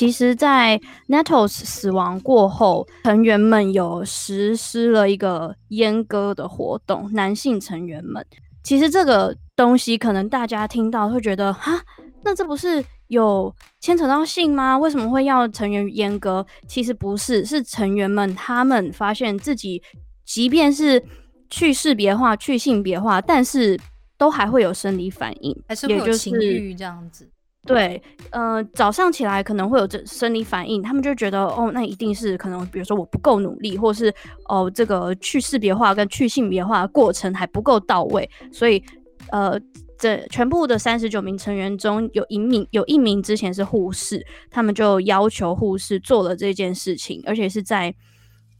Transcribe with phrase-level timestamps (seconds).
[0.00, 7.12] 其实，在 Nettles 死亡过后，成员们有实施了一个阉割的活动。
[7.12, 8.24] 男性成员们，
[8.64, 11.78] 其实这个东西可能大家听到会觉得，哈，
[12.22, 14.78] 那这不是有牵扯到性吗？
[14.78, 16.46] 为什么会要成员阉割？
[16.66, 19.82] 其实不是，是成员们他们发现自己，
[20.24, 21.04] 即便是
[21.50, 23.78] 去识别化、去性别化，但是
[24.16, 27.28] 都还会有生理反应，还是会有情欲这样子。
[27.66, 34.12] 对，呃，早上起来可能会有这生理反应，他们就觉得哦，那一定是可能，比如说我不够努力，或是
[34.48, 38.82] 哦，这个去识别化跟去性别化过程还不够到位，所以
[39.30, 39.60] 呃，
[39.98, 47.94] 这全部的三十九名成员中有一名有一名之前是护士，他们就要求护士做了这件事情，而且是在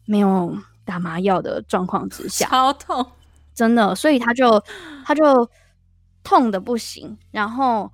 [0.04, 0.54] 没有
[0.84, 3.04] 打麻药的状况之下，超痛，
[3.54, 4.62] 真的，所以他就
[5.06, 5.48] 他就
[6.22, 7.90] 痛的不行，然后。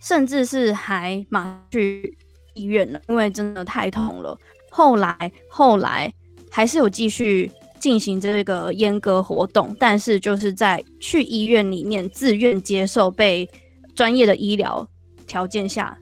[0.00, 2.16] 甚至是还马去
[2.54, 4.38] 医院了，因为真的太痛了。
[4.70, 6.12] 后来后来
[6.50, 13.48] 还是有继续进行这个阉割活动，但是就是在去医院里面自愿接受被
[13.94, 14.86] 专业的医疗
[15.26, 15.96] 条件下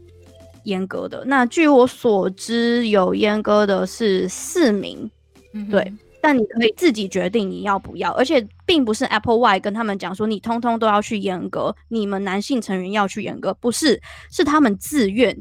[0.64, 1.24] 阉割的。
[1.24, 5.10] 那据我所知，有阉割的是四名，
[5.70, 5.92] 对。
[6.26, 14.02] 但你可以自己决定你要不要，而且并不是 Apple Y 跟他们讲说你通通都要去严格，你们男性成员要去严格，不是，
[14.32, 15.40] 是他们自愿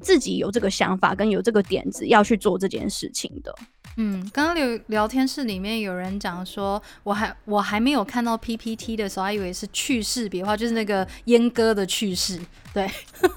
[0.00, 3.52] 自己有这个想法跟有这个点子要去做这件事情的。
[3.96, 12.40] 嗯，刚刚聊聊天室里面有人讲说，我还我还没有看到 PPT 的时候，还以为是去世别话，就是那个阉割的去世。
[12.72, 12.88] 对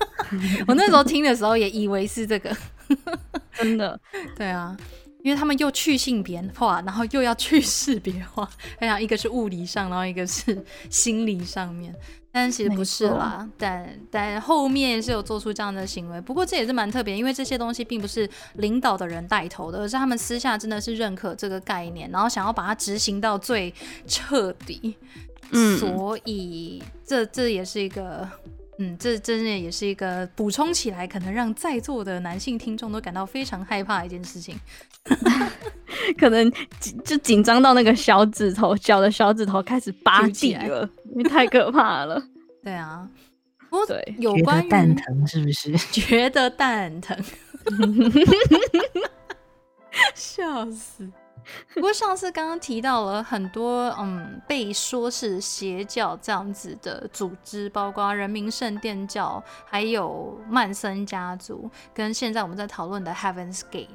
[0.69, 2.55] 我那时候听的时候也以为是这个，
[3.55, 3.99] 真的，
[4.37, 4.77] 对啊。
[5.23, 8.47] 因为他们又去性别化，然后又要去识别化，
[8.79, 11.95] 我想一个是物理上，然后一个是心理上面，
[12.29, 13.49] 但其实不是啦。
[13.57, 23.73] 但但后面是有做出这样的行为，不过这也是蛮特别，因为这些东西并不是领导的人带头的，而是他们私下真的是认可这个概念，然后想要把它执行到最
[24.05, 24.97] 彻底。
[25.51, 28.29] 嗯，所以这这也是一个。
[28.83, 34.59] 嗯，这真的也是一个补充起来，可能让在座的男性听众都感到非常害怕的一件事情，
[36.19, 36.51] 可能
[37.05, 42.21] 就紧张到那个小指头，脚的小指头开始拔地了，因为太可怕了。
[42.61, 43.07] 对啊，
[43.87, 45.71] 对，有关蛋疼是不是？
[45.91, 47.17] 觉得蛋疼，
[50.13, 51.09] 笑死。
[51.73, 63.87] 不过上次刚刚提到了很多，嗯，被说是邪教这样子的组织，包括人民圣殿教，还有曼森家族，跟现在我们在讨论的 Heaven's Gate，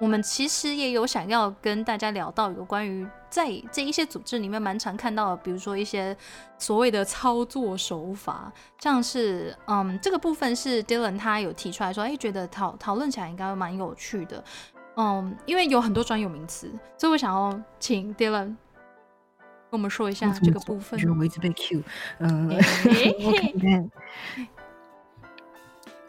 [0.00, 6.16] 我们其实也有想要跟大家聊到有关于在这一些组织里面蛮常看到的，比如说一些
[6.58, 14.42] 所谓的操作手法，像是，嗯，这个部分是 Dylan 他有提出来说，哎，觉得讨讨论起来应该蛮有趣的。
[15.00, 18.56] 嗯，因为有很多专有名词，所以我想要请 Dylan 跟
[19.70, 21.00] 我们说一下这个部分。
[21.00, 21.82] 就是我一直被 Q，
[22.18, 23.90] 嗯，我看看。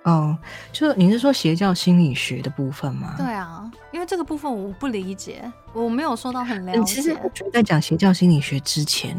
[0.03, 0.37] 哦，
[0.73, 3.13] 就你是说邪教心理学的部分吗？
[3.17, 6.83] 对啊，因为这个部分我不理解，我没有说到很了解。
[6.83, 7.17] 其实
[7.53, 9.15] 在讲邪教心理学之前，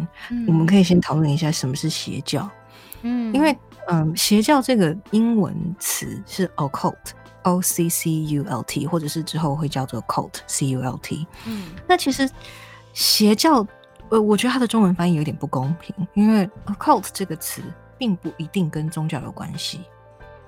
[0.47, 2.47] 我们可以先讨论一下什么是邪教。
[3.03, 3.57] 嗯，因为
[3.87, 7.13] 嗯，邪教这个英文词是 occult。
[7.43, 11.27] O C C U L T，或者是之后会叫做 cult C U L T。
[11.47, 12.29] 嗯，那其实
[12.93, 13.67] 邪教，
[14.11, 16.49] 呃，我觉得它的中文翻译有点不公平，因为
[16.79, 17.63] cult 这个词
[17.99, 19.81] 并不一定跟宗教有关系，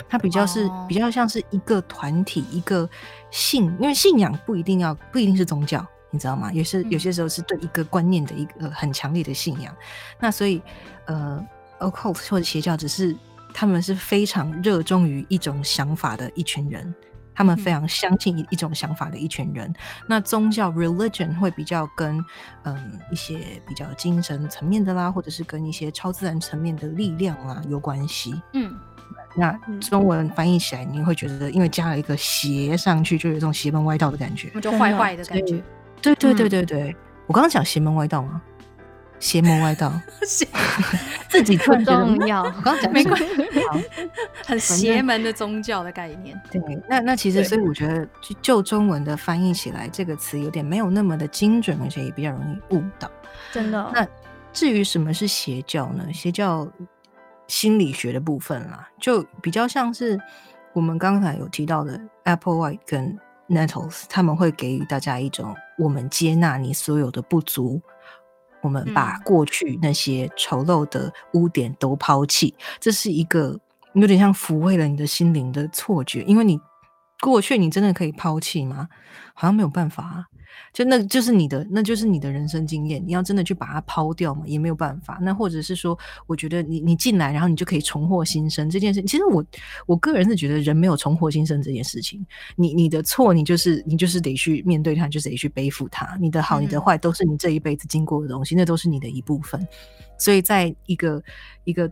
[0.09, 2.89] 它比较是比较像是一个团体一个
[3.31, 6.53] 信，因为信仰不一定要不一定是宗教，你知道吗？
[6.53, 9.75] 有些有些时候是对一个观念的一个很强烈的信仰。
[10.21, 10.63] 那所以，
[11.07, 11.45] 呃
[11.81, 13.17] ，cult 或者邪教只是。
[13.55, 16.93] 他们是非常热衷于一种想法的一群人，
[17.33, 19.73] 他们非常相信一一种想法的一群人。
[20.09, 22.23] 那宗教 religion 会比较跟
[22.65, 28.35] 嗯一些比较精神层面的啦，或者是跟一些超自然层面的力量啊有关系。
[28.55, 28.75] 嗯，
[29.37, 35.63] 那中文翻译起来，你会觉得因为加了一个邪上去，就有一种邪门歪道的感觉，就坏坏的感觉。
[36.03, 36.97] 对对对对对，
[37.27, 38.43] 我刚刚讲邪门歪道吗？
[39.25, 39.91] 邪门歪道，
[41.31, 42.43] 自己更重要。
[42.43, 43.25] 我刚讲没关系，
[44.45, 46.39] 很邪门的宗教的概念。
[46.51, 53.11] 对，那那其实，所以我觉得就就中文的翻译起来，这个词有点没有那么的精准，而且也比较容易误导。
[53.51, 53.91] 真的。
[53.95, 54.07] 那
[54.53, 56.13] 至于什么是邪教呢？
[56.13, 56.69] 邪教
[57.49, 60.21] 心理学的部分啦，就比较像是
[60.75, 63.19] 我们刚才有提到的 Apple White 跟
[63.49, 67.81] Nettles，他们会给予大家一种我们接纳你所有的不足。
[68.65, 73.61] 我们把过去那些丑陋的污点都抛弃，这是一个
[73.93, 76.59] 有点像抚慰了你的心灵的错觉，因为你
[77.21, 78.89] 过去，你真的可以抛弃吗？
[79.35, 80.27] 好像没有办法。
[80.73, 83.03] 就那就是你的，那就是你的人生经验。
[83.07, 85.19] 你要真的去把它抛掉嘛，也没有办法。
[85.23, 89.03] 那或者是说，我觉得你你进来，然后你就可以重获新生这件事。
[89.03, 89.45] 其实我
[89.87, 92.25] 我个人是觉得人没有重获新生这件事情。
[92.57, 96.17] 你你的错，你就是你就是得去面对它，就是得去背负它。
[96.21, 99.67] 你的好，你的坏，都是你这一辈子经过的东西，那都是你的一部分。
[100.19, 101.23] 所以在一个
[101.65, 101.91] 一个。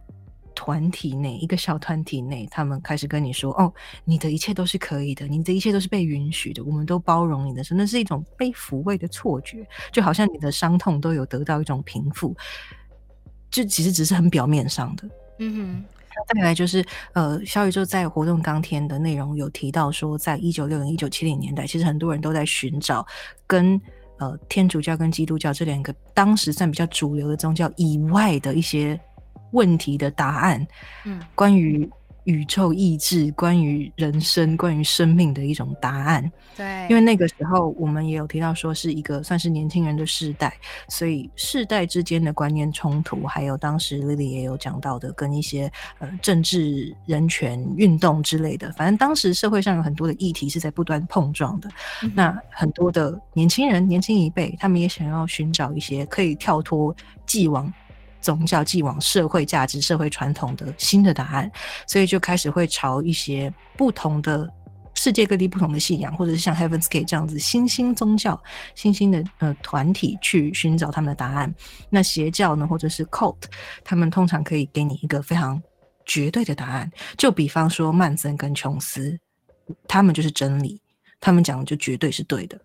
[0.65, 3.73] 团体内一个小团体内，他们开始跟你说：“哦，
[4.05, 12.33] 你的一切都是可以的，你的一切都是被允许的，我们都包容你的。”时候，那是一种被抚慰的错觉，就好像你的伤痛都有得到一种平复，
[13.51, 15.09] 就其实只是很表面上的。
[15.41, 15.85] 嗯哼。
[16.33, 23.05] 再来就是，呃，小宇宙在活动当天的内容有提到说，在一九六零、一九七零年代，其实很多人都在寻找
[23.49, 23.81] 跟
[24.19, 29.01] 呃天主教跟基督教这两个当时算比较主流的宗教以外的一些。
[29.53, 30.67] 问题的答案，
[31.05, 31.89] 嗯，关于
[32.25, 36.31] 宇宙意志、关于人生、关于生命的一种答案。
[36.57, 40.55] 对，因为那个时候我们也有提到说是一个算是年轻人的世代，
[40.87, 51.69] 所以世代之间的观念冲突，还有当时 Lily 也有讲到的跟一些呃政治、人权运动之类的，反正当时社会上有很多的议题是在不断碰撞的。
[52.15, 56.95] 那很多的年轻人、年轻一辈，他们也想要寻找一些可以跳脱
[57.27, 57.73] 既往。
[58.23, 61.51] 宗教既往社会价值、社会传统的新的答案，
[61.87, 64.49] 所以就开始会朝一些不同的
[64.95, 68.41] 世界各地不同的信仰，或者是像 Heaven's Gate 这样子新兴宗教、
[68.75, 71.53] 新兴的呃团体去寻找他们的答案。
[71.91, 73.43] 那邪教呢，或者是 Cult，
[73.83, 75.61] 他们通常可以给你一个非常
[76.07, 76.91] 绝对的答案。
[77.19, 79.19] 就比方说曼森跟琼斯，
[79.89, 80.81] 他们就是真理，
[81.21, 82.61] 他们讲的就绝对是对的。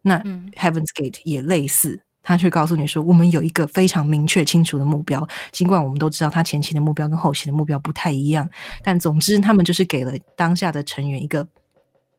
[0.00, 0.18] 那
[0.52, 2.00] Heaven's Gate 也类似。
[2.22, 5.26] 他却告诉你说：“我们有一个非常明确、清楚的目标。
[5.50, 8.48] 尽管我们都知道他前期的目标跟后期的目标不太一样，
[8.82, 11.46] 但总之，他们就是给了当下的成员一个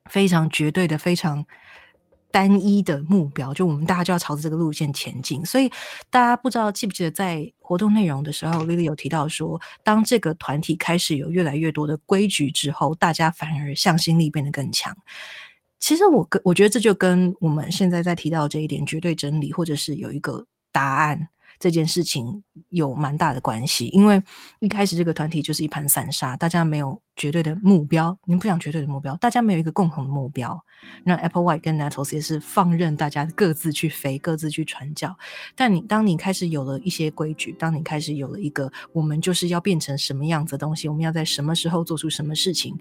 [0.09, 1.45] 非常绝对的、非常
[2.31, 3.53] 单一的目标。
[3.53, 5.45] 就我们大家就要朝着这个路线前进。
[5.45, 5.71] 所以，
[6.09, 14.95] 大家不知道记不记得在活动内容的时候，，Lily 有提到说，当这个团体开始有越来越多的规矩之后，大家反而向心力变得更强。”
[15.83, 21.27] 其实我跟我觉得这就跟我们现在在提到这一点绝对真理，或者是有一个答案
[21.59, 23.88] 这件事情有蛮大的关系。
[23.88, 24.24] 因为
[24.62, 28.18] 一开始这个团体就是一盘散沙，大家没有绝对的目标。
[28.24, 30.57] 你不讲绝对的目标，大家没有一个共同的目标。
[31.03, 35.13] 那 Apple White 跟 Nettles 也是放任大家各自去飞，各自去传教。
[35.53, 42.74] 但你当你开始有了一些规矩，当你开始有了一个我们就是要变成什么样子的东西，我们要在什么时候做出什么事情。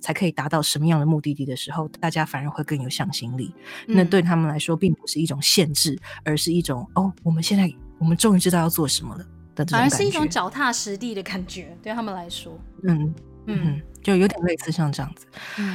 [0.00, 3.54] 才可以达到什么样的目的地的时候，大家反而会更有向心力。
[3.86, 9.24] 那对他们来说，并不是一种限制，而是一种哦，我们现在我们终于知道要做什么了
[9.54, 9.66] 的。
[9.66, 13.12] 反而是一种脚踏实地的感觉，对他们来说，嗯
[13.46, 15.26] 嗯，就有点类似像这样子。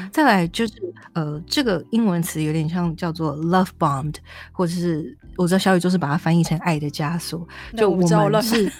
[0.09, 0.73] 再来就是
[1.11, 4.15] 呃，这个英文词有点像叫做 love bombed，
[4.53, 7.45] 或者是我知道小雨就是把它翻译成爱的枷锁。
[7.75, 8.07] 就我们
[8.41, 8.71] 是，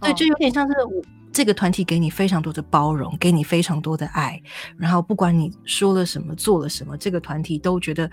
[0.00, 1.04] 对， 就有点像是我。
[1.34, 4.40] 这个团体给你非常多的包容，给你非常多的爱，
[4.78, 8.08] 然后不管你说了什么，做了什么，这个团体都觉得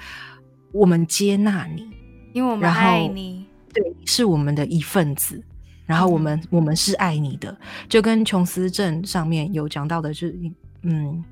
[0.74, 1.88] 我们接纳你，
[2.34, 5.42] 因为我们爱你，对，是我们的一份子，
[5.86, 7.56] 然后我们我们是爱你的，
[7.88, 10.36] 就跟琼斯镇上面有讲到的，就是
[10.82, 11.24] 嗯。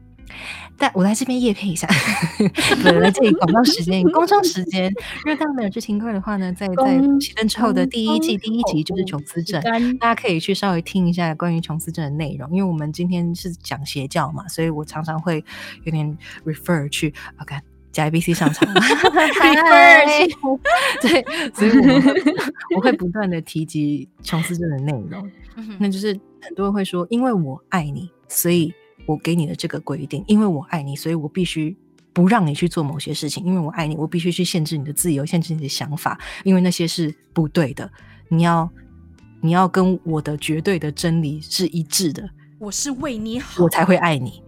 [0.78, 1.88] 但我来这边夜配一下，
[3.02, 4.90] 来这里广告时间、工商时间。
[5.26, 9.62] 如果大家没有去听过的话呢，在在熄灯之后的第一季第一集就是琼斯镇，
[9.98, 12.50] 大家可以去稍微听一下关于琼斯镇的内容。
[12.52, 15.44] 因为我们今天是讲邪教嘛，所以我常常会
[15.84, 17.56] 有点 refer 去 OK
[17.92, 18.66] 加 ABC 上场
[21.02, 25.30] 对，所以我我会不断的提及琼斯镇的内容。
[25.78, 28.74] 那就是很多人会说，因为我爱你，所以。
[29.10, 31.76] 我给你的这个规定，因为我爱你，所以我必须
[32.14, 33.44] 不让你去做某些事情。
[33.44, 37.92] 因为我爱你，我必须去限制你的自由，限制你的想法，因为那些是不对的。
[38.28, 38.70] 你要，
[39.42, 42.30] 你要跟我的绝对的真理是一致的。
[42.60, 44.44] 我是为你好，我才会爱你，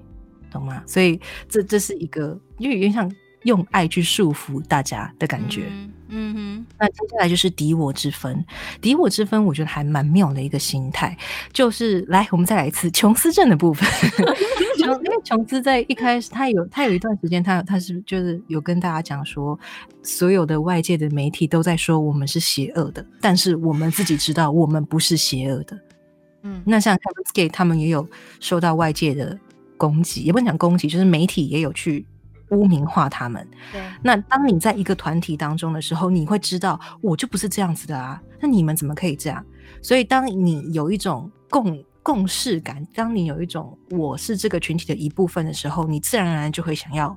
[0.51, 0.83] 懂吗？
[0.85, 3.11] 所以这这是一个，因为有点像。
[3.43, 5.63] 用爱去束缚大家的感觉，
[6.09, 6.65] 嗯哼。
[6.77, 8.43] 那接下来就是敌我之分，
[8.79, 11.17] 敌我之分，我觉得还蛮妙的一个心态。
[11.51, 13.87] 就是来，我们再来一次琼斯镇的部分。
[14.77, 19.57] 因为琼斯在一开始，他有他有一段时间，他他是就是有跟大家讲说，
[20.03, 25.79] 所有的外界的媒体都在说我们是邪恶的，但是我们自己知道我们不是邪恶的。
[26.43, 28.07] 嗯，那像 Heaven's Gate 他们也有
[28.39, 29.39] 受到外界的
[29.77, 32.05] 攻击，也不能讲攻击，就是媒体也有去。
[32.51, 33.45] 污名化他们。
[33.71, 38.21] 对，那当你在一个团体当中的时候，你会知道我就不是这样子的啊。
[38.39, 39.43] 那你们怎么可以这样？
[39.81, 42.85] 所以当你有一种共共识感。
[42.93, 47.15] 当你有一种我是这个群体的一部分的时候，你自然而然就会想要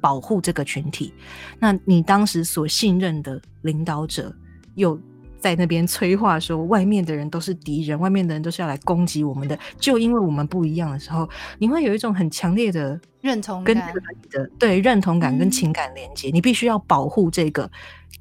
[0.00, 1.14] 保护这个群体。
[1.58, 4.34] 那你当时所信任的领导者
[4.74, 4.98] 又
[5.44, 9.58] 在那边催化说，外面的人都是敌人，外面的人都是要来攻击我们的。
[9.78, 16.30] 就因为我们不一样的时候，你会有一种很强烈的认同跟这个的对认同感跟情感连接。
[16.30, 17.70] 你必须要保护这个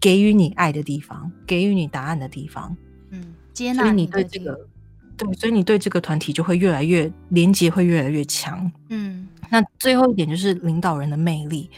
[0.01, 2.75] 给予你爱的地方，给予你答案的地方。
[3.11, 4.59] 嗯，接纳你对这个，
[5.15, 8.69] 对，所以你对这个团体就会越来越连接，会越来越强。
[8.89, 11.69] 嗯，那最后一点就是领导人的魅力，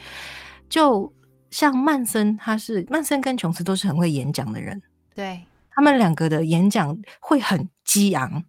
[0.67, 1.13] 就
[1.51, 4.81] 像曼森，他是曼森跟琼斯都是很会演讲的人。
[5.15, 5.41] 对
[5.72, 8.43] 他们两个的演讲会很激昂，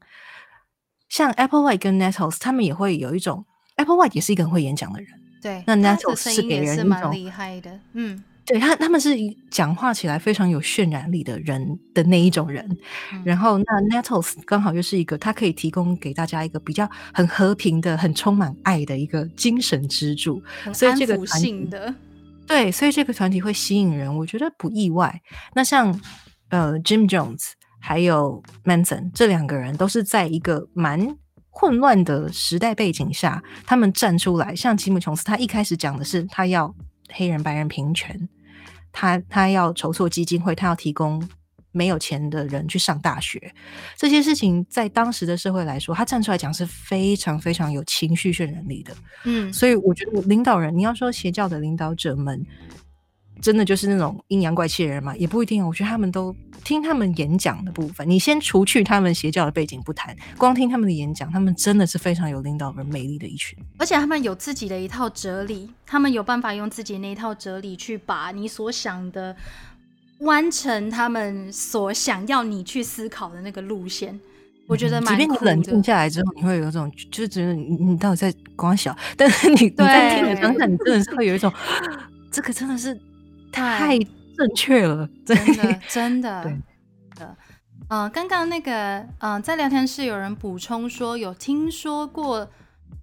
[1.08, 3.46] 像 Apple White 跟 Nettles，他们也会有一种
[3.76, 5.08] Apple White 也是一个很会演讲的人。
[5.40, 9.14] 对，那 Nettles 是给人一种厉害的，嗯，对他他们是
[9.50, 12.76] 讲话起来非常有渲染力的人的那一种人。
[13.24, 20.42] 然后那 Nettles 刚好又是一个他可以提供给大家一个比较很和平的、很充满爱的一个精神支柱，
[20.72, 21.94] 所以这个团体的。
[22.46, 25.20] 对，所以这个团体会吸引人，我觉得不意外。
[25.54, 25.92] 那像
[26.48, 31.16] 呃，Jim Jones 还有 Manson 这两个人，都是在一个蛮
[31.50, 34.54] 混乱的时代背景下，他们站出来。
[34.54, 36.74] 像吉姆·琼斯，他一开始讲的是他要
[37.12, 38.28] 黑人白人平权，
[38.92, 41.28] 他他要筹措基金会，他要提供。
[41.72, 43.38] 没有钱的人去上大学，
[43.98, 48.94] 这些事情在当时的社会来说，他站出来讲是非常非常有情绪渲染力的。
[49.24, 52.42] 嗯，所以我觉得领导人，你要说邪教的领导者们，
[53.40, 55.66] 真的就是那种阴阳怪气的人嘛，也不一定。
[55.66, 63.58] 我觉得他们都听他们演讲的部分，你先除去他们邪教的背景不谈，光听他们的演讲，他们真的是非常有领导人魅力的一群。
[63.78, 69.36] 而且他们有自己的一套哲理，他们有办法用自己那一套哲理去把你所想的。
[70.20, 74.18] 完成他们所想要你去思考的那个路线，
[74.66, 75.10] 我觉得蛮。
[75.10, 81.52] 即便你冷静下来之后，你会有一种，就是觉得你你到底在光小，但是你你在听的当下，你真的是会有一种，
[82.32, 82.98] 这个真的是
[83.56, 86.58] 太正确了，真的真的。
[87.88, 92.50] 嗯，刚刚那个，嗯，在聊天室有人补充说，有听说过。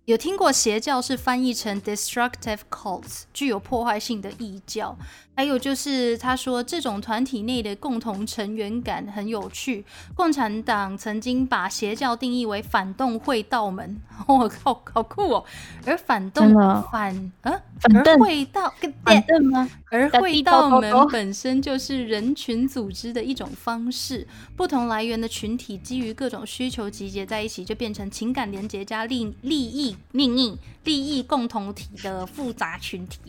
[0.05, 4.98] 有听过邪教是翻译成 destructive cults，具有破坏性的异教。
[5.36, 9.83] 还有就是他说这种团体内的共同成员感很有趣。
[10.13, 15.45] 共产党曾经把邪教定义为反动会道门， 我靠，好酷哦！
[15.86, 16.53] 而反动
[16.91, 17.62] 反呃，
[17.95, 18.72] 而会道
[19.03, 19.67] 反动吗？
[19.89, 29.92] 而会道门本身就是人群组织的一种方式，不同来源的群体基于各种需求集结在一起，就变成情感连结加利利益。
[30.12, 33.19] 利益利益共同体的复杂群体，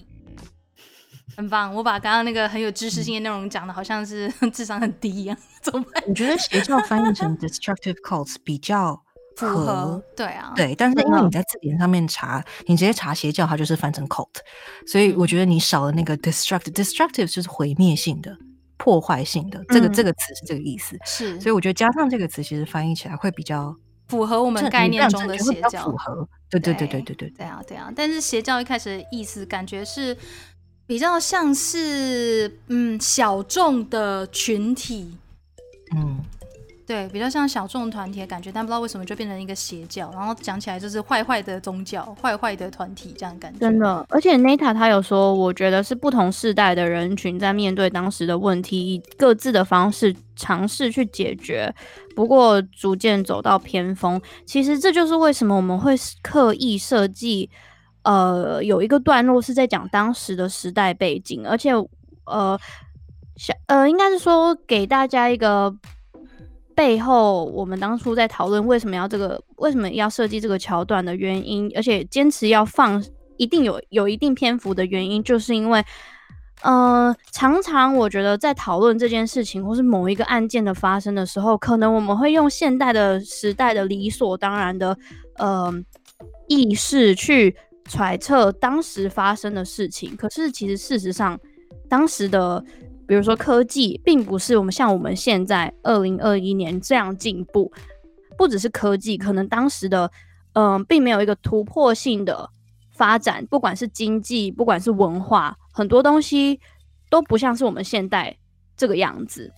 [1.36, 1.74] 很棒！
[1.74, 6.02] 我把刚刚那个很有知识性的内容讲的好像是 智商很低一样， 怎么办？
[6.06, 9.00] 你觉得邪教翻译成 destructive cults 比较
[9.36, 10.74] 符合，对啊，对。
[10.74, 14.28] 但是因为你在字典上面查，你直接查邪教，它就是翻成 cult，
[14.86, 18.36] 所以我觉得你少了那个 destructive，destructive 就是毁灭性的、
[18.76, 20.96] 破坏性的，这个这个词是这个意思。
[21.04, 23.74] 是，所以我觉得加上这个词，其实翻译起来会比较。
[24.06, 26.28] 符合我们概念中的邪教，符合，
[26.60, 27.92] 对对对对对对，对啊对啊。
[27.94, 30.16] 但是邪教一开始的意思，感觉是
[30.86, 35.16] 比较像是嗯小众的群体，
[35.94, 36.18] 嗯。
[36.86, 43.58] 对，比较像小众团体的感觉，但不知道为什么就变成一个邪教，然后讲起来就是坏坏的宗教、坏坏的团体这样感觉。
[43.58, 51.74] 真的，而且 Nata 他有说，我觉得是不同世代的人群在面对当时的问题，以各自的方式尝试去解决，
[52.14, 54.20] 不过逐渐走到偏锋。
[54.44, 57.48] 其实这就是为什么我们会刻意设计，
[58.02, 61.70] 呃，有一个段落是在讲当时的时代背景，而且
[62.26, 62.60] 呃，
[63.36, 65.74] 小呃，应该是说给大家一个。
[66.74, 73.02] 背后，我们当初在讨论为什么要这个，为什么要设计这个桥段的原因，而且坚持要放
[73.36, 75.84] 一定有有一定篇幅的原因，就是因为，
[76.62, 84.98] 呃，常常我觉得在讨论这件事情或是某一个案件的发生的时候，可能我们会用现代的时代的理所当然的
[85.36, 85.72] 呃
[86.48, 87.54] 意识去
[87.84, 91.38] 揣测当时发生的事情，可是其实事实上，
[91.88, 92.64] 当时的。
[93.06, 97.72] 比如说，科技并不是我们像我们现在二零二一年这样进步，
[98.36, 100.10] 不只是科技，可能当时的
[100.54, 102.48] 嗯，并没有一个突破性的
[102.92, 106.60] 发展，不管是经济，不管是文化，很多东西
[107.10, 108.36] 都不像是我们现代
[108.76, 109.52] 这个样子。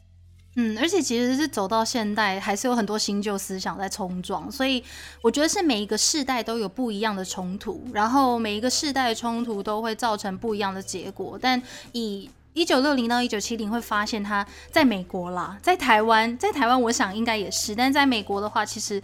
[0.58, 4.82] 嗯，而且其实是走到现代，还是有很多新旧思想在冲撞，所以
[5.20, 11.60] 我觉得是每一个世代都有不一样的冲突，然后每一个世代的冲突都会造成不一样的结果，但
[11.92, 19.00] 以一九六零到一九七零会发现他在美国啦，在台湾，在台湾我想应该也是，但在美国的话，其实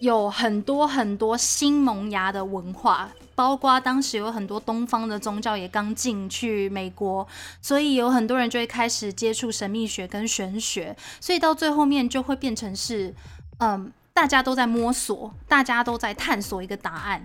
[0.00, 7.24] 有很多很多新萌芽的文化，包括当时有很多东方的宗教也刚进去美国，
[7.62, 13.14] 所以有很多人就会开始接触神秘学跟玄学，所以到最后面就会变成是，
[13.58, 17.24] 嗯，大家都在摸索，大家都在探索一个答案。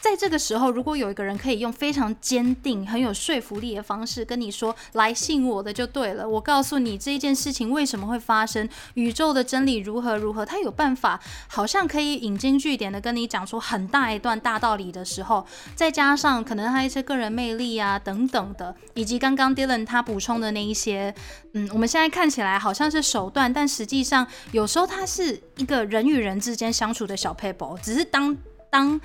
[0.00, 21.12] 在这个时候，如果有一个人可以用非常坚定、很有说服力的方式跟你说“来信我的就对了”，我告诉你这一件事情为什么会发生，宇宙的真理如何如何，他有办法，好像可以引经据典的跟你讲出很大一段大道理的时候，再加上可能他一些个人魅力啊等等的，以及刚刚 Dylan 他补充的那一些，
[21.54, 28.36] 嗯，我们现在看起来好像是手段，但实际上有时候他是一个人与人之间相处的小 paper，只是当
[28.70, 29.00] 当。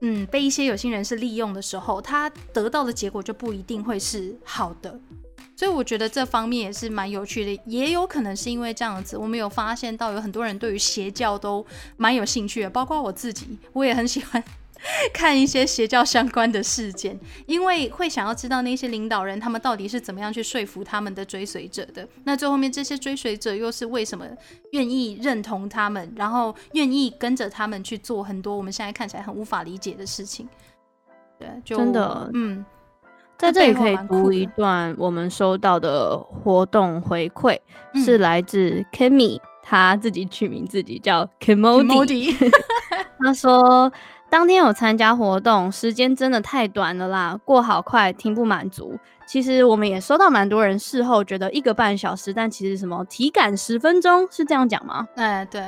[0.00, 5.00] 嗯，被一些有心人士利用的时候，他得到的结果就不一定会是好的，
[5.56, 11.64] 所以我觉得这方面也是蛮有趣的，也有可能是因为这样子，我们有发现到有很多人对于邪教都
[11.96, 14.42] 蛮有兴趣的，包括我自己，我也很喜欢。
[15.12, 22.06] 看一些邪教相关的事件，因为会想要知道那些领导人他们到底是怎么样去说服他们的追随者的。
[22.24, 24.26] 那最后面这些追随者又是为什么
[24.72, 30.48] 愿意认同他们，然后愿意跟着他们去做很多我们现在看起来很无法理解的事情？
[31.38, 32.64] 对，就真的，嗯，
[33.36, 37.58] 在这里可以读一段我们收到的活动回馈，
[38.04, 42.34] 是来自 Kimmy，他自己取名自己叫 Kimodi，
[43.18, 43.92] 他 说。
[44.36, 48.94] 当天有参加活动，时间真的太短了啦，过好快，听不满足。
[49.26, 55.08] 其实我们也收到蛮多人事后觉得一个半小时，但其实什么体感十分钟是这样讲吗？
[55.16, 55.62] 哎，对，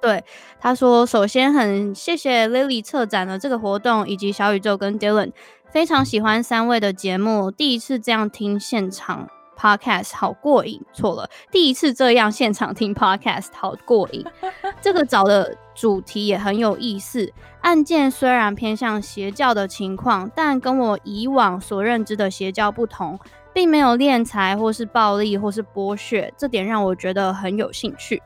[0.00, 0.24] 对，
[0.60, 5.32] 他说首先很谢谢 Lily 策展了这个活动，以及小宇宙跟 Dylan，
[5.72, 9.28] 非常喜欢三位的节目，第一次这样听现场。
[9.58, 14.24] Podcast 好过瘾，错了，第一次这样现场听 Podcast 好过瘾。
[14.80, 17.32] 这个找的主题也很有意思。
[17.60, 23.18] 案件虽然偏向邪教的情况，但跟我以往所认知的邪教不同，
[23.52, 28.22] 并没有敛财或是暴力或是剥削，这点让我觉得很有兴趣。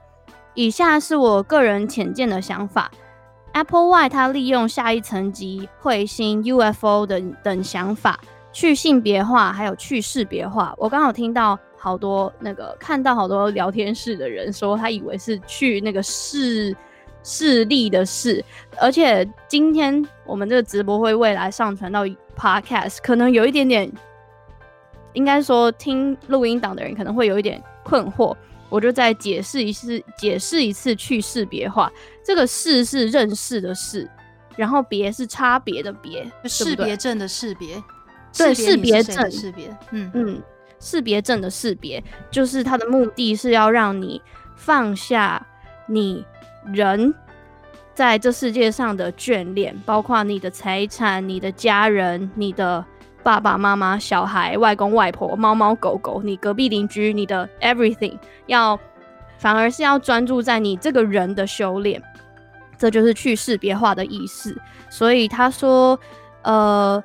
[0.55, 2.91] 以下是我个人浅见的想法
[3.53, 8.21] ：Apple Y 它利用下一层级彗星 UFO 等等想法。
[8.53, 10.75] 去性别化，还有去识别化。
[10.77, 16.77] 我刚好听到好多那个看到好多聊天室的人说，他以为是去那个视
[17.23, 18.45] 视力的视。
[18.81, 22.05] 而且今天我们这个直播会未来上传到
[22.37, 23.91] Podcast，可能有一点点，
[25.15, 28.37] 应该说听录音档的人可能会有一点困惑。
[28.69, 31.93] 我就再解释一次，解释一次去识别化。
[32.25, 34.11] 这个识是认识的识，
[34.57, 37.83] 然后别是差别的别，识别证的识别。
[38.37, 40.43] 对识别证识别，嗯嗯，
[40.81, 44.21] 识别证的识别，就是它的目的是要让你
[44.57, 45.45] 放下
[45.87, 46.25] 你
[46.73, 47.15] 人
[47.95, 52.85] 在这世界上的眷恋，包括你的财产、你的家人、你的
[53.23, 58.17] 爸爸妈妈、小孩、外公外婆、猫猫狗狗、你隔壁邻居、你的 everything，
[58.47, 58.79] 要
[59.39, 62.03] 反而是要专注在你这个人的修炼，
[62.79, 64.57] 这就是去识别化的意思。
[64.89, 65.99] 所以他说，
[66.43, 67.03] 呃。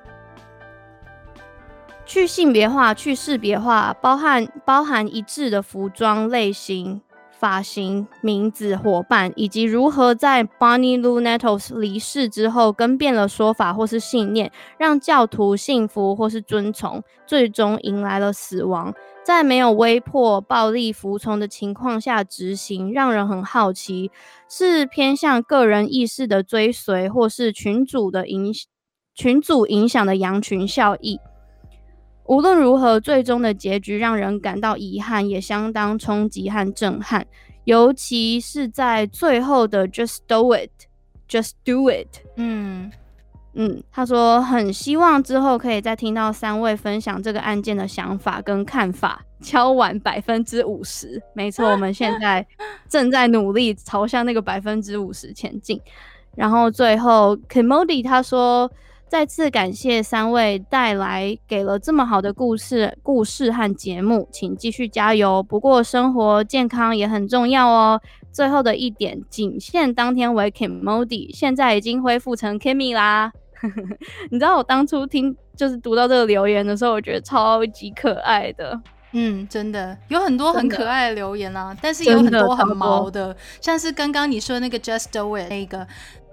[2.07, 7.01] 去性别化、去识别化，包含包含一致的服装类型、
[7.37, 24.09] 发型、名字、伙伴，以及如何在 Bonnie Lou Nettles 离世之后更变了说法或是信念，让教徒信服或是遵从，最终迎来了死亡，在没有威迫、暴力、服从的情况下执行，让人很好奇，
[24.49, 28.53] 是偏向个人意识的追随，或是群组的影
[29.13, 31.19] 群组影响的羊群效益。
[32.27, 37.25] 无论如何，最终的结局让人感到遗憾，也相当冲击和震撼。
[37.63, 40.69] 尤其是在最后的 “just do it,
[41.29, 42.07] just do it”。
[42.35, 42.91] 嗯
[43.53, 49.23] 嗯，他说很希望之后可以再听到三位分享这个案件的想法跟看法。
[49.39, 52.45] 敲完百分之五十，没错，我们现在
[52.89, 55.79] 正在努力朝向那个百分之五十前进。
[56.35, 58.69] 然后最后，Kimody 他说。
[59.09, 65.41] 再次感谢三位带来给了这么好的故事、故事和节目，请继续加油。
[65.41, 68.01] 不过生活健康也很重要哦。
[68.33, 73.31] 最后的一点，仅限当天为 Kim Modi，现在已经恢复成 Kimmy 啦。
[74.29, 78.79] 你知道我当初听就是读到这个留言的时候，我觉得超级可爱的。
[79.13, 85.87] 嗯，真的有很多很可爱的留言啊，但是有很多很毛的，像是刚刚你说那个 Just Do It 那个。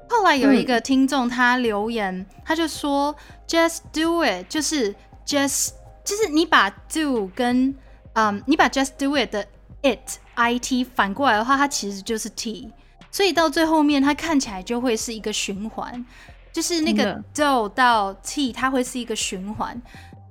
[0.08, 3.14] 后来有一个听众他留言，他就说
[3.48, 4.94] "Just do it"，就是
[5.26, 5.70] "Just"，
[6.04, 7.74] 就是你把 "do" 跟
[8.14, 9.46] 嗯，你把 "Just do it" 的
[9.82, 12.70] "it" "it" 反过来的话，它其实就是 "t"。
[13.10, 16.04] 所以到最后面它看起来就会是一个循环，
[16.52, 19.80] 就是那个 do 到 t 它会是一个循环，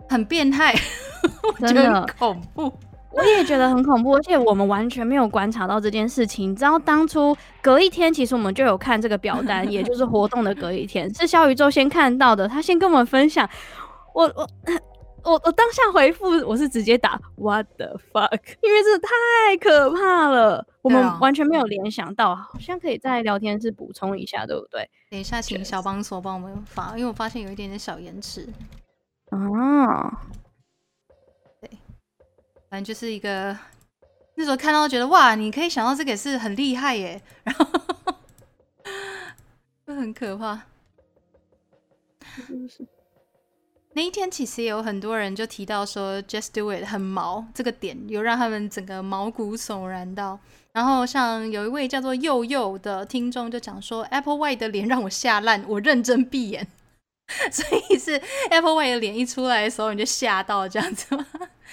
[0.09, 0.73] 很变态，
[1.61, 2.73] 我觉得很恐怖。
[3.15, 6.51] 我也觉得很恐怖，而且我们完全没有观察到这件事情。
[6.51, 13.47] 你知道当初隔一天，其实我们就有看这个表单，也就是 活动的隔一天，是小宇宙先看到的，他先跟我们分享。
[14.15, 14.49] 我我
[15.23, 24.89] 我我当下回复我是直接打 What the fuck，因为这太可怕了，我们完全没有联想到，好像可以在聊天室补充一下，对不对？
[25.11, 28.49] 等一下，请小帮手帮我们发，因为我发现有一点点小延迟。
[29.29, 30.19] 啊。
[32.73, 33.55] 反正就是一个
[34.33, 37.67] 那时候看到觉得哇，你可以想到这个也是很厉害耶，然后
[39.85, 40.59] 就很可怕。
[43.93, 50.39] 那一天其实也有很多人就提到说，Just Do It 很毛这个点，有让他们整个毛骨悚然到。
[50.71, 56.67] 然后像有一位叫做佑佑的听众就讲说，Apple White 的脸让我吓烂，我认真闭眼。
[57.51, 61.25] 所以是 Apple White 的脸一出来的时候，你就吓到这样子吗？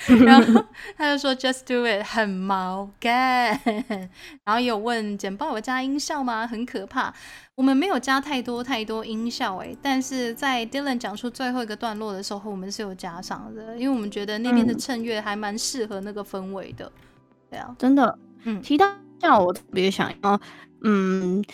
[0.24, 0.64] 然后
[0.96, 3.60] 他就说 Just do it 很毛干，
[4.44, 6.46] 然后有问简报有加音效吗？
[6.46, 7.12] 很可怕。
[7.56, 16.90] 我们没有加太多太多音效哎，但是在 Dylan 讲出最后一个段落的时候，我们是有加上的，因为我们觉得那边的衬乐还蛮适合那个氛围的。
[17.50, 20.40] 对啊，真的，嗯，提到像我特别想要
[20.84, 21.44] 嗯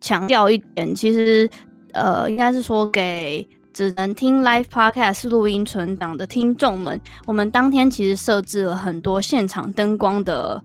[0.00, 1.50] 强调一点，其实
[1.92, 3.48] 呃应该是说给。
[3.74, 10.62] 只能听 live podcast 录音存档的听众们，我们当天其实设置了很多现场灯光的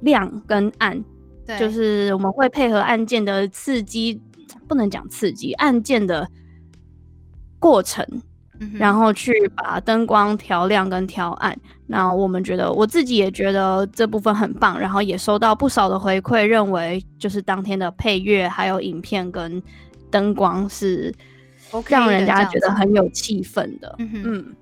[0.00, 1.00] 亮跟暗，
[1.46, 4.20] 对，就是我们会配合按键的刺激，
[4.66, 6.28] 不能讲刺激，按键的
[7.60, 8.04] 过程，
[8.74, 11.56] 然后去把灯光调亮跟调暗。
[11.86, 19.62] 那我们觉得，我自己也觉得这部分很棒，然后也收到不少的回馈，认为就是当天的配乐还有影片跟
[20.12, 21.12] 灯光是。
[21.88, 24.54] 让人家觉得很有气氛的，嗯。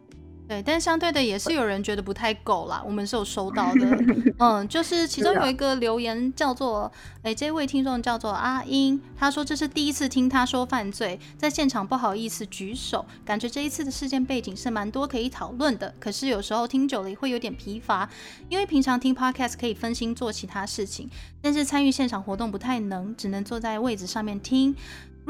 [0.46, 2.82] 对，但相对的也是有人觉得不太够啦。
[2.86, 3.98] 我们是有收到的，
[4.38, 6.90] 嗯，就是其中有一个留言叫做，
[7.22, 18.08] 哎，这位听众叫做阿英，他说这是第一次听他说犯罪，在现场不好意思举手，感觉这一次的事件背景是蛮多可以讨论的，可是有时候听久了也会有点疲乏，
[18.48, 21.08] 因为平常听 podcast 可以分心做其他事情，
[21.40, 24.74] 但是参与现场活动不太能，只能坐在位置上面听。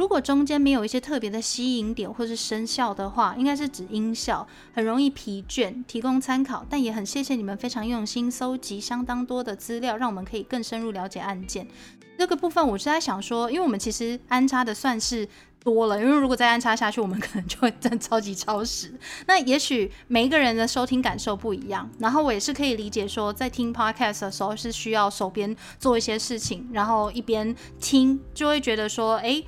[0.00, 5.84] 如果中间没有一些特别的吸引点或是声效的话，应该是指音效，很容易疲倦。
[5.86, 11.68] 提供参考，但也很谢谢你们非常用心搜集相当多的资料，让我们可以更深入了解案件。
[12.16, 15.28] 这个部分我是在想说，因为我们其实安插的算是
[15.62, 18.98] 多了，因为如果再安插下去，我们可能就会真超级超时。
[19.26, 29.44] 那也许每一个人的收听感受不一样，然后我也是可以理解说，在听 podcast 的时候是需要手边做一些事情，然后一边听就会觉得说，哎。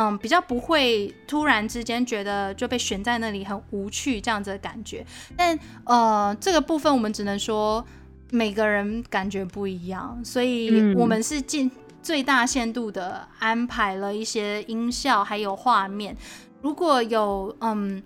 [0.00, 5.04] 嗯，比较不会突然之间觉得就被悬在那里很无趣这样子的感觉，
[5.36, 7.84] 但呃，这个部分我们只能说
[8.30, 11.68] 每个人感觉不一样，所以我们是尽
[12.00, 16.16] 最大限度的安排了一些音效还有画面。
[16.62, 18.00] 如果有嗯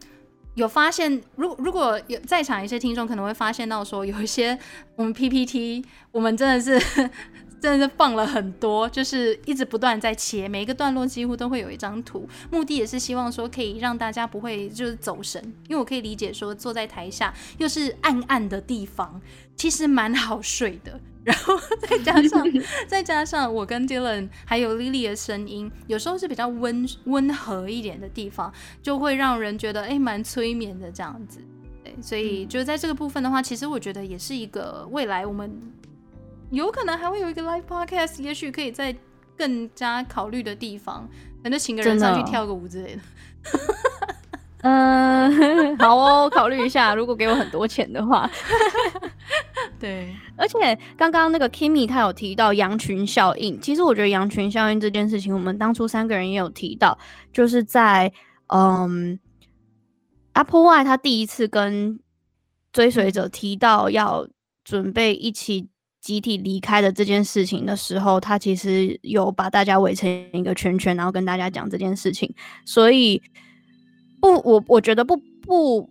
[0.54, 4.58] 有发现，如如果有在场一些听众可能会发现到说有一些
[4.96, 7.10] 我们 PPT 我们真的是。
[7.62, 19.20] 真的是放了很多，就是一直不断在切，每一个段落几乎都会有一张图，目的也是希望说可以让大家不会就是走神，因为我可以理解说坐在台下又是暗暗的地方，
[19.54, 20.98] 其实蛮好睡的。
[21.22, 22.44] 然后再加上
[22.88, 31.38] 再加上我跟 Dylan 还有 Lily 的声音，有时候是比较温温和一点的地方，就会让人觉得哎蛮催眠的这样子。
[31.84, 35.60] 对，所以就在这个部分的话，其实我觉得也是一个未来我们。
[36.52, 38.94] 有可能还会有一个 live podcast，也许可以在
[39.38, 41.08] 更加考虑的地方，
[41.42, 43.00] 反正请个人上去跳个舞之类的。
[44.60, 48.30] 嗯 好哦，考虑一下，如果给我很多钱的话。
[49.80, 56.96] 对，而且刚刚那个 Kimmy 他有提到羊群效应，其实我觉得羊群效应这件事情，我们当初三个人也有提到，
[57.32, 58.12] 就是在
[58.48, 59.18] 嗯
[60.34, 61.98] ，Apple Y 他第一次跟
[62.72, 64.28] 追随者提到要
[64.62, 65.71] 准备一起。
[66.02, 72.34] 集体离开的这件事情的时候，他其实有把大家围成一个圈圈，然后跟大家讲这件事情。
[72.66, 73.22] 所以
[74.20, 75.88] 不，我我觉得不不，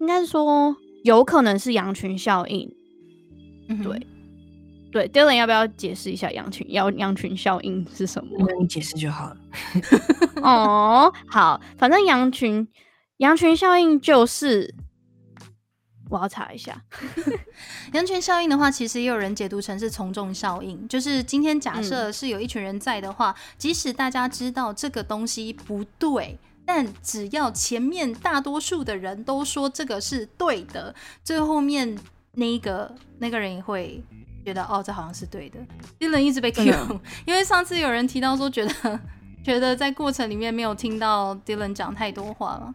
[0.00, 2.72] 应该是说有可能是羊群效应。
[3.82, 4.06] 对
[4.92, 8.30] 对，Dylan 要不要解释一下羊群要羊群效应是什么？
[8.60, 9.36] 你解释就好了。
[10.42, 12.68] 哦，好，反正羊群
[13.16, 14.72] 羊群效应就是
[16.10, 16.80] 我要查一下。
[17.92, 31.98] 羊群效应的话，其实也有人解读成是从众效应，就是今天假设是有一群人在的话，即使大家知道这个东西不对，但只要前面大多数的人都说这个是对的，最后面
[32.32, 34.02] 那个那个人也会
[34.44, 35.58] 觉得哦，这好像是对的。
[35.98, 36.64] d y 一直被 Q，
[37.24, 39.00] 因为上次有人提到说，觉得
[39.42, 42.74] 觉得在过程里面没有听到 Dylan 讲太多话了，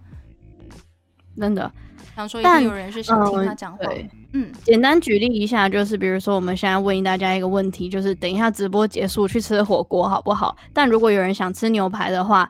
[1.37, 1.71] 真的。
[2.19, 3.85] 想说，一定有人是想听他讲话。
[4.33, 10.55] 嗯，简单举例一下，就是比如说，我们现在问大家一个问题，就是等一下直播结束去吃火锅好不好？
[10.73, 12.49] 但如果有人想吃牛排的话，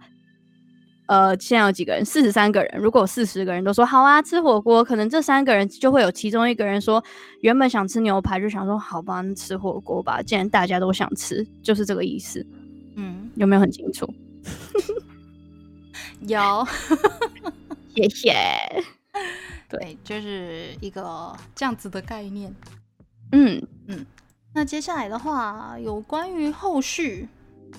[1.08, 2.04] 呃，现在有几个人？
[2.04, 2.80] 四十三个人。
[2.80, 7.04] 如果四十个人都说好啊，吃火锅，可能这三个人就会有其中一个人说，
[7.42, 10.22] 原本想吃牛排，就想说好吧，吃火锅吧。
[10.24, 12.46] 既然大家都想吃，就是这个意思。
[12.96, 14.12] 嗯，有没有很清楚？
[16.22, 16.68] 有，
[17.96, 18.34] 谢谢。
[19.70, 22.52] 对，就是一个这样子的概念。
[23.32, 24.04] 嗯嗯，
[24.54, 27.30] 那接下来的话，有关于后续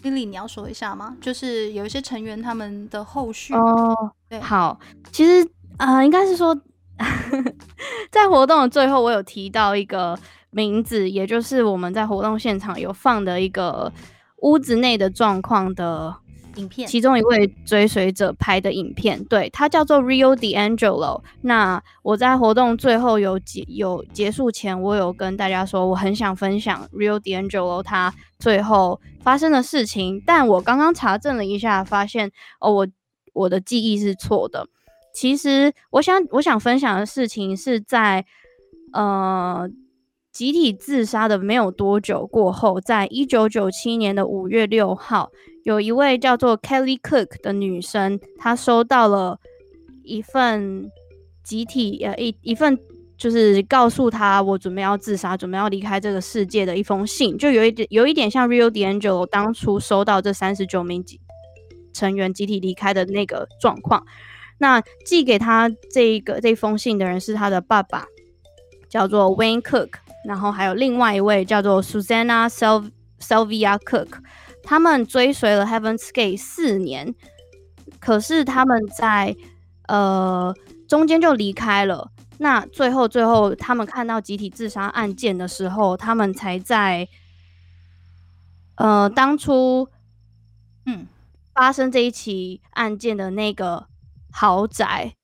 [0.02, 1.16] ，Lily，你要说一下吗？
[1.20, 4.12] 就是有一些成员他们的后续哦。
[4.28, 4.78] 对，好，
[5.10, 5.44] 其实
[5.78, 6.56] 啊，应该是说，
[8.12, 10.16] 在活动的最后，我有提到一个
[10.50, 13.92] 名字，也就是我们在活动现场有放的一个
[14.42, 16.14] 屋子内的状况的。
[16.56, 21.22] 影片，其中一位追随者拍的影片，对他叫做 Rio D'Angelo。
[21.42, 30.22] 那我在活动最后有结有结束前，我有跟大家说，我很想分享 Rio D'Angelo 他最后发生的事情。
[30.26, 32.88] 但我刚刚查证了一下，发现哦，我
[33.32, 34.66] 我的记忆是错的。
[35.12, 38.24] 其实我想我想分享的事情是在
[38.92, 39.68] 呃
[40.32, 45.30] 集体自杀的没有多久过后，在一九九七年的五月六号。
[45.62, 49.38] 有一位叫做 Kelly Cook 的女生，她收到了
[50.02, 50.90] 一份
[51.44, 52.78] 集体呃一一份
[53.18, 61.04] 就是告诉她我准备要自杀，准备要离开这个世界的一封信，就有一点有一点像 Rio D'Angelo 当初收到这三十九名
[61.92, 64.06] 成员集体离开的那个状况。
[64.56, 68.06] 那寄给他这个这封信的人是他的爸爸，
[68.88, 69.90] 叫做 Wayne Cook，
[70.24, 74.08] 然后还有另外一位叫做 Susanna Sylvia Cook。
[74.62, 77.14] 他们追随了 Heaven's Gate 四年，
[77.98, 79.34] 可是他们在
[79.88, 80.54] 呃
[80.86, 82.10] 中间就离开了。
[82.38, 87.08] 那最后最后，他们看到集体自杀案件的时候，他们才在
[88.76, 89.88] 呃当初
[90.86, 91.06] 嗯
[91.54, 93.86] 发生这一起案件的那个
[94.30, 95.14] 豪宅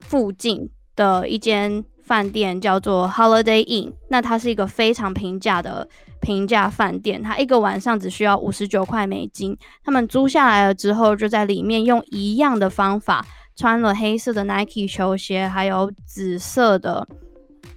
[0.00, 3.92] 附近的一间饭店，叫做 Holiday Inn。
[4.08, 5.86] 那它是一个非常平价的。
[6.20, 9.56] 平价饭店，它一个晚上只需要五十九块美金。
[9.82, 13.24] 他们租下来了之后，就在里面用一样的方法，
[13.56, 17.08] 穿了黑色的 Nike 球鞋，还有紫色的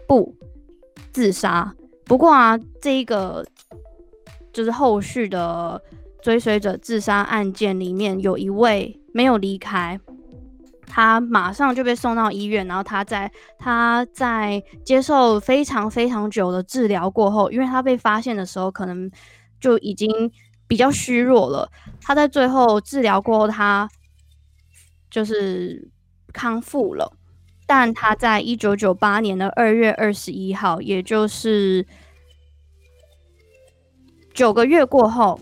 [0.06, 0.36] 布
[1.14, 1.74] 自杀。
[2.04, 3.46] 不过啊，这个
[4.52, 5.82] 就是后续的
[6.22, 9.98] 追随者自杀案件里面，有一位没有离开。
[10.96, 19.10] 他马上就被送到医院，然后他在他在接受非常非常久的治疗过后，因为他被发现的时候可能
[19.60, 20.32] 就已经
[20.68, 21.68] 比较虚弱了。
[22.00, 23.90] 他在最后治疗过后，他
[25.10, 25.90] 就是
[26.32, 27.12] 康复了。
[27.66, 31.84] 但他在一九九八年的二月二十一号，也就是
[34.32, 35.40] 九个月过后，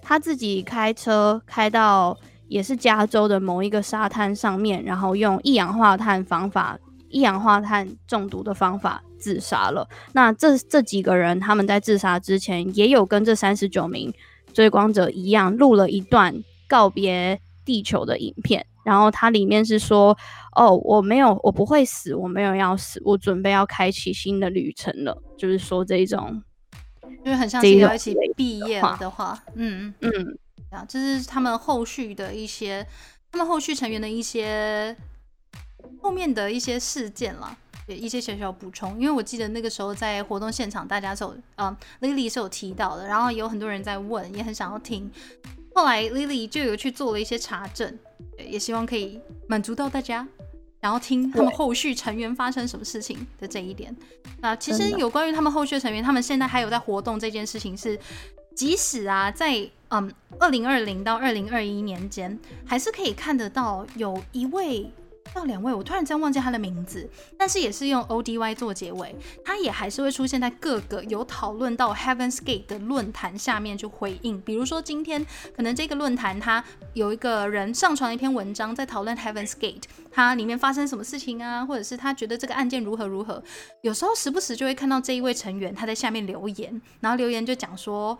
[0.00, 2.18] 他自己开车开到。
[2.48, 6.78] 也是加州的某一个沙滩上面，然后用一氧化碳方法、
[7.08, 9.88] 一氧化碳中毒的方法自杀了。
[10.12, 14.12] 那这这几个人，他们在自杀之前也有跟这三十九名
[14.52, 16.34] 追光者一样，录了一段
[16.68, 18.64] 告别地球的影片。
[18.84, 20.14] 然后它里面是说
[20.54, 26.42] ：“哦，我没有，我不会死，我没有要死，我准备要开启新的旅程了。”就是说这一种，
[27.24, 30.38] 就是很像是要一起毕业的话，嗯嗯。
[30.74, 32.84] 啊，这是他们后续的一些，
[33.30, 34.94] 他们后续成员的一些
[36.02, 37.56] 后面的一些事件了，
[37.86, 38.98] 一些小小补充。
[38.98, 45.10] 因为我记得那个时候在活动现场，大家是有，嗯，Lily 是有提到的，然后有很多人在问，也很想要听。
[45.74, 47.96] 后来 Lily 就有去做了一些查证，
[48.38, 50.26] 也希望可以满足到大家，
[50.80, 53.96] 然后听他们后续成员发生什么事情的这一点。
[54.40, 57.98] 那其实有关于他们后续成员，他们现在还有在活动这件事情是。
[58.56, 64.90] 即使啊，在嗯二零二零到二零二一年间，还是可以看得到有一位
[65.32, 74.40] 到两位，我突然间忘记他的名字，但是也是用 O D Y 做结尾，他也还是会出现在各个有讨论到 Heaven's Gate 的论坛下面去回应。
[74.40, 75.24] 比如说今天
[75.56, 76.62] 可能这个论坛他
[76.94, 83.40] 有一个人上传了一篇文章，在讨论 Heaven's Gate，它里面发生什么事情啊，或者是他觉得这个案件如何如何，
[83.82, 88.18] 有时候时不时就会看到这一位成员他在下面留言，然后留言就讲说。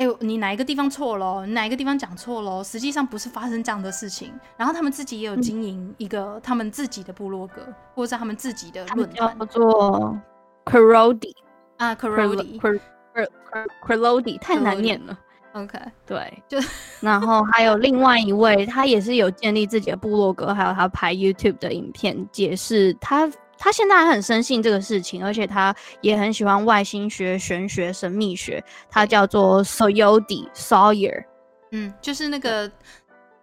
[0.00, 1.44] 哎，你哪一个地方错了？
[1.44, 2.64] 哪一个地方讲错了？
[2.64, 4.32] 实际上不是发生这样的事情。
[4.56, 7.60] 然后他们自己也有经营一个他们自己的部落格，
[7.94, 10.18] 或者他们自己的论坛，叫做
[10.64, 11.34] Crody
[11.76, 15.18] 啊，Crody，Crody 太难念了。
[15.52, 16.56] OK，对，就
[17.02, 23.30] 然后还有另外一位，他也是有建立自己的部落格，还有他拍 YouTube 的影片，解释他。
[23.60, 28.64] 他现在还很深信这个事情，而且他也很喜欢外星学、玄学、神秘学。
[28.88, 31.24] 他叫做 Soyodi Sawyer，
[31.72, 32.72] 嗯，就是那个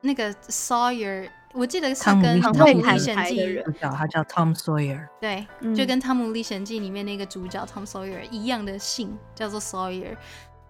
[0.01, 10.17] 那个 Sawyer，我记得是跟《汤姆历险记》主角，他叫 Tom Sawyer，对，就跟《汤姆历险记》里面那个主角 Tom Sawyer 一样的姓，叫做 Sawyer。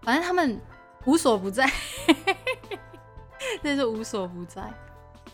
[0.01, 0.59] 反正他们
[1.05, 1.65] 无所不在，
[3.63, 4.61] 那是无所不在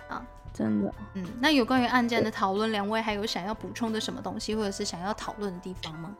[0.08, 0.23] 啊。
[0.54, 6.12] 真的，嗯，那有关于案件的讨论，两位还有想要补充的什么东西，或者是想要讨论的地方吗？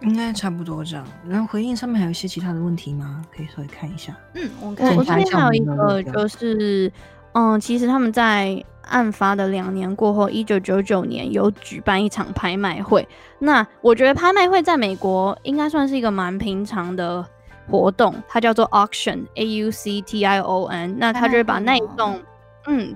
[0.00, 1.06] 应该差不多这样。
[1.28, 3.22] 然后回应上面还有一些其他的问题吗？
[3.30, 4.16] 可以稍微看一下。
[4.34, 6.90] 嗯，我看我这边还有一个，就是
[7.32, 13.06] 嗯，其实他们在案发的两年过后，一九九九年有举办一场拍卖会。
[13.38, 17.24] 那我觉得拍卖会在美国应该算是一个蛮平常的。
[17.68, 22.20] 活动它叫做 auction，a u c t i o n，那他就是把那一栋，
[22.66, 22.94] 嗯，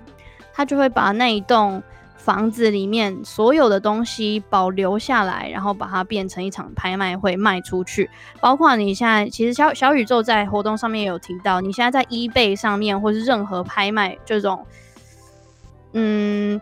[0.52, 1.82] 他就会把那一栋
[2.16, 8.08] 房子里面所有的东西保留下来，然后把它变成一场拍卖会卖出去。
[8.40, 14.66] 包括你现在其实小小宇宙在活动上面有提到，你现在在 eBay 上面或是任何拍卖这种，
[15.92, 16.60] 嗯。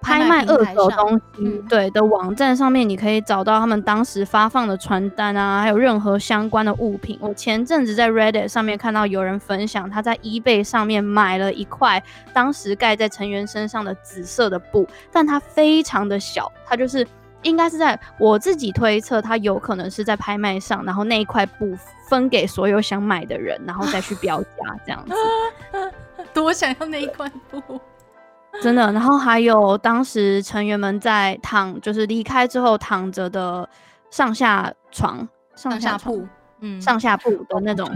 [0.00, 7.18] 拍卖二手东西，对的网站上面，你可以找到他们当时发放的传单啊，还有任何相关的物品。
[7.20, 17.06] 我前阵子在 Reddit 上面看到有人分享，他在 eBay 上面买了一块当时盖在成员身上的紫色的布，但它非常的小，它就是
[17.42, 21.76] 应该是在我自己推测，它有可能是在拍卖上，然后那一块布
[22.08, 24.48] 分给所有想买的人，然后再去标价
[24.84, 25.14] 这样子。
[26.32, 27.80] 多想要那一块布。
[28.62, 33.68] 真的，然后还有当时成员们在躺，就是离开之后躺着的
[34.10, 36.26] 上下床、上下铺，
[36.60, 37.88] 嗯，上下铺的那种。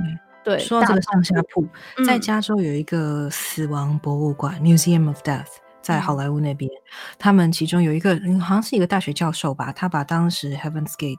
[0.43, 1.67] 对，说到这个上下铺，
[2.07, 5.49] 在加州有一个死亡博物馆 （Museum of Death）
[5.83, 6.71] 在好莱坞那边，
[7.19, 11.19] 他们其中有一个好像是一个大学教授吧，他把当时 Heaven's Gate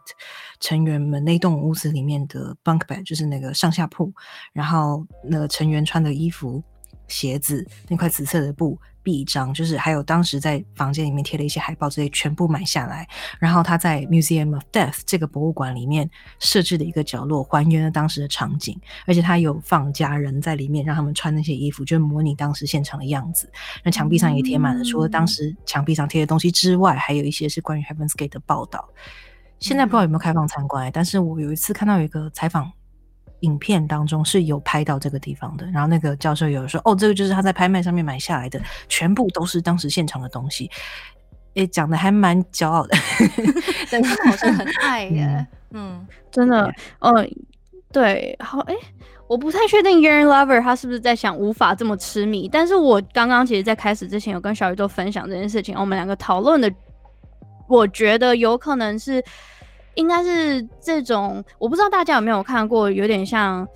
[0.59, 4.11] 成员们那栋屋子里面的 bunk bed，就是那个上下铺，
[4.53, 6.63] 然后那个成员穿的衣服、
[7.11, 8.79] 鞋子，那块紫色的布。
[9.03, 13.07] 臂章就是还有当时在房间里面贴了一些海报这些，全部买下来。
[13.39, 23.51] 然后他在 Museum of Death 这个博物馆里面设置的一个角落，还原了当时的场景，而且他有放家人在里面，让他们穿那些衣服，就模拟当时现场的样子。
[23.83, 28.87] 那墙壁上也贴满了，除了当时墙壁上贴的东西之外，还有一些是关于 Heaven's Gate 的报道。
[29.57, 32.71] 现在不知道有没有开放参观，但是我有一次看到有一个采访。
[33.41, 40.69] 影片当中是有拍到这个地方的，然后那个教授有说：“哦，这个就是他在拍卖上面买下来的，全部都是当时现场的东西。”
[41.53, 42.97] 也，讲的还蛮骄傲的，
[43.91, 45.45] 但他好像很爱耶。
[45.71, 47.11] 嗯， 真的，哦，
[47.91, 48.75] 对，好，哎，
[49.27, 56.71] 我不太确定 Yearn Lover 他是不是在想无法这么痴迷，但是我刚刚其实，在开始之前有跟小宇宙分享这件事情，我们两个讨论的，
[57.67, 59.21] 我觉得有可能是。
[59.95, 63.67] 应该是这种，我不知道大家有没有看过，有点像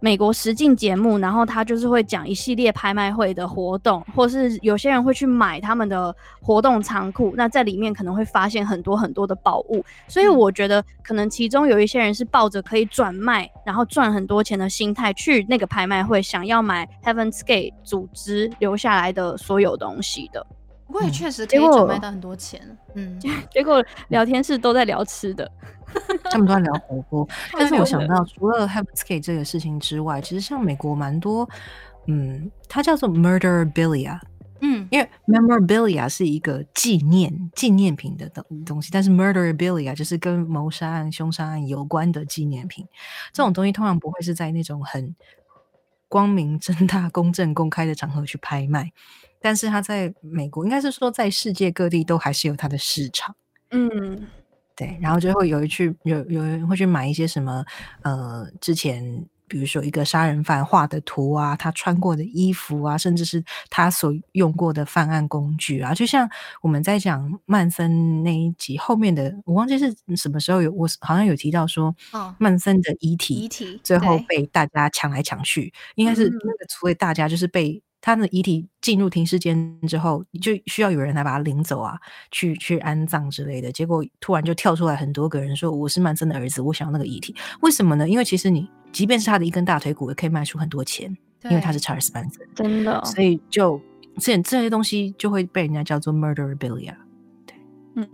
[0.00, 20.46] 美国实境节目，然后他就是会讲一系列拍卖会的活动，或是有些人会去买他们的活动仓库，那在里面可能会发现很多很多的宝物，所以我觉得可能其中有一些人是抱着可以转卖，然后赚很多钱的心态去那个拍卖会，想要买 Heaven's Gate 组织留下来的所有东西的。
[20.94, 22.60] 不过也确实可以转卖到很多钱，
[22.94, 23.18] 嗯，
[23.50, 25.50] 结果聊天室都在聊吃的，
[26.30, 27.28] 他们都在聊火锅。
[27.58, 31.50] 但是我想到，除了 Heaven's Gate 这个事情之外，其实像美国蛮多，
[32.06, 34.20] 嗯，它叫做 Murderabilia，
[34.60, 42.86] 嗯，因为 Memorabilia 是一个纪念纪念品的东东西，但是 Murderabilia 就是跟谋杀案、凶杀案有关的纪念品。
[43.32, 45.16] 这种东西通常不会是在那种很
[46.08, 48.92] 光明正大、公正公开的场合去拍卖。
[49.44, 53.36] 但是它在美国，应该是说在世界各地都还是有它的市场。
[53.72, 54.26] 嗯，
[54.74, 54.98] 对。
[55.02, 57.62] 然后就会有一去有有人会去买一些什么
[58.00, 66.26] 呃之前比如说一个杀人犯画的图啊，他穿过的衣服啊，甚至是他所用过的犯案工具啊，就像
[66.62, 71.94] 我们在讲曼森那一集后面的，我忘记是什么时候有，我好像有提到说，
[72.38, 77.82] 曼森的遗体，遗体最后被大家抢来抢去，应该是那个所谓大家就是被。
[78.04, 81.98] 他的遗体进入停尸间之后，就需要有人来把他领走啊，
[82.30, 83.72] 去去安葬之类的。
[83.72, 88.06] 结果突然就跳出来很多个人说：“我是曼森的儿子，我想要那个遗体。”为什么呢？
[88.06, 93.02] 因为其实你即便是他的一根大腿骨，也可以卖出很多钱，因为他是查尔斯曼森，真的。
[93.06, 93.80] 所以就
[94.18, 96.94] 这这些东西就会被人家叫做 murderabilia。
[97.46, 97.56] 对，
[97.94, 98.06] 嗯。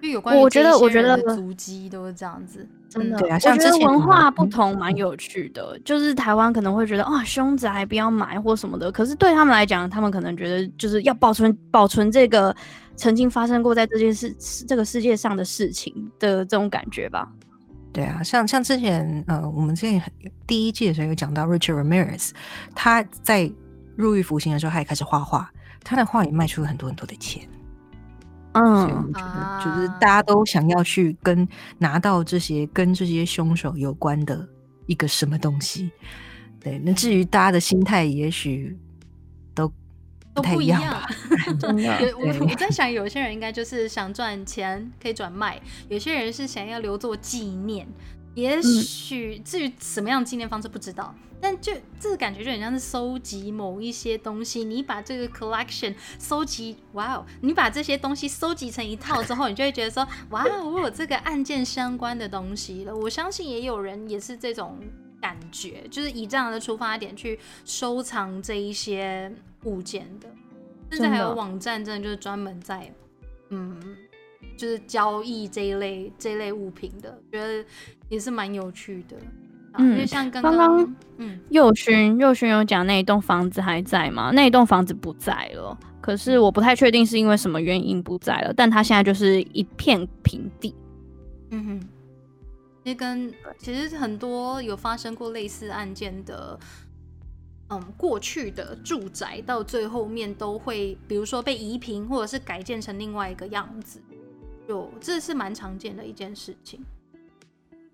[0.00, 3.18] 就有关于我觉得，我觉得足迹都是这样子，真的。
[3.18, 5.78] 对啊，像之前文化不同，蛮有趣的。
[5.84, 12.54] 就是台湾可能会觉得啊，凶宅不要买或什么的，可是对他们来讲，他们可能觉得就是要保存保存这个
[12.96, 14.34] 曾经发生过在这件事
[14.66, 17.28] 这个世界上的事情的这种感觉吧。
[17.92, 20.00] 对啊，像像之前呃，我们之前
[20.46, 22.30] 第一季的时候有讲到 Richard Ramirez，
[22.74, 23.50] 他在
[23.96, 25.50] 入狱服刑的时候，他也开始画画，
[25.82, 27.42] 他的画也卖出了很多很多的钱。
[28.52, 29.12] 嗯，
[29.62, 31.46] 就是大家都想要去跟
[31.78, 34.48] 拿到这些跟这些凶手有关的
[34.86, 35.90] 一个什么东西。
[36.60, 38.76] 对，那至于大家的心态，也许
[39.54, 39.72] 都
[40.34, 41.06] 都不一样吧。
[42.18, 47.86] 我我在想，有些人应该就是想赚钱可以转卖，有些人是想要留作纪念。
[48.34, 54.64] 也许至于什么样的纪念方式不知道，但就这个感觉就很像是收集某一些东西。
[54.64, 57.26] 你把这个 collection 收集，哇哦！
[57.40, 62.94] 你把这些东西收集成一套之后，你就会觉得说，哇，我有这个案件相关的东西了。
[62.94, 64.78] 我相信也有人也是这种
[65.20, 69.32] 感觉，就是以这样的出发点去收藏这一些
[69.64, 70.28] 物件的。
[70.90, 72.92] 甚至还有网站，真的就是专门在，
[73.50, 73.96] 嗯。
[74.56, 77.64] 就是交易这一类这一类物品的，觉得
[78.08, 79.16] 也是蛮有趣的。
[79.74, 84.30] 嗯，因为像刚刚，嗯，右勋右勋有讲那一栋房子还在吗？
[84.32, 88.52] 那一栋房子不在了，可是我不太确定是因为什么原因不在了。
[88.52, 90.74] 但它现在就是一片平地。
[91.50, 91.80] 嗯哼，
[92.84, 96.58] 其实跟其实很多有发生过类似案件的，
[97.70, 104.00] 嗯，过去的住宅到最后面都会，比如说被移平，或者是改建成另外一个样子。
[104.66, 106.84] 就这是蛮常见的一件事情。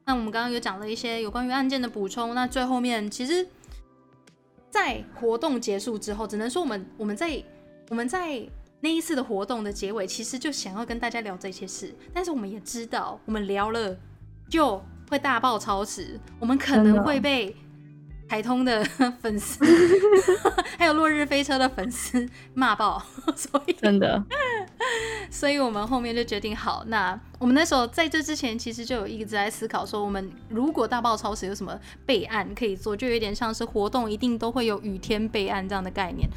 [0.07, 2.35] 那我们刚刚有讲了一些有关于案件的补充。
[2.35, 3.47] 那最后面，其实，
[4.71, 7.43] 在活动结束之后，只能说我们我们在
[7.89, 8.47] 我们在
[8.81, 11.95] 那一次的活动的结尾，其实就想要跟大家聊这些事。
[12.13, 13.97] 但是我们也知道，我们聊了
[14.49, 17.57] 就会大爆超时，我们可能会被。
[18.29, 18.83] 台通的
[19.21, 19.65] 粉丝，
[20.79, 23.01] 还有落日飞车的粉丝骂爆，
[23.37, 24.25] 所以真的，
[25.31, 36.29] 所以我们后面就决定好，那我们那时候在这之前，其实就有一直在思考说，我们如果大爆超时有什么备案可以做，就有点像是活动一定都会有雨天备案这样的概念，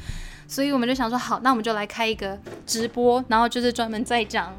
[0.46, 4.54] 所以我们就想说，好，那我们就来开一个直播，然后就是专门在讲，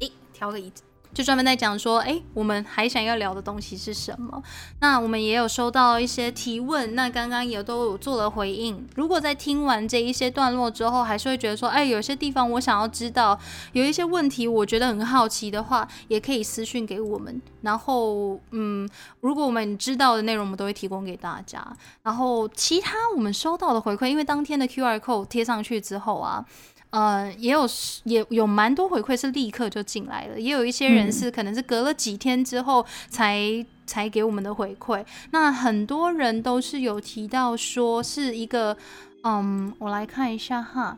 [0.00, 0.82] 诶，调个椅子。
[1.14, 4.42] 就专门在讲说，哎，我们还想要聊的东西是什么？
[4.80, 8.86] 那我们也有收到一些提问，那刚刚也都有做了回应。
[8.94, 13.38] 如果在听完这一些段落之后，还是会觉得说，哎，有些地方我想要知道，
[13.72, 17.40] 有一些问题我觉得很好奇的话，也可以私讯给我们。
[17.62, 18.88] 然后，嗯，
[19.20, 21.66] 如果我们知道的内容，我们都会提供给大家。
[22.02, 26.44] 然后，其他我们收到的回馈，因为当天的 Q R code 贴上去之后啊。
[26.90, 27.68] 呃，也有
[28.04, 33.38] 也有蛮多回馈是立刻就进来了，也有一些人是可能是隔了几天之后才
[33.86, 35.04] 才给我们的回馈。
[35.30, 38.74] 那很多人都是有提到说是一个，
[39.22, 40.96] 嗯，我来看一下哈。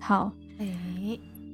[0.00, 0.66] 好，哎，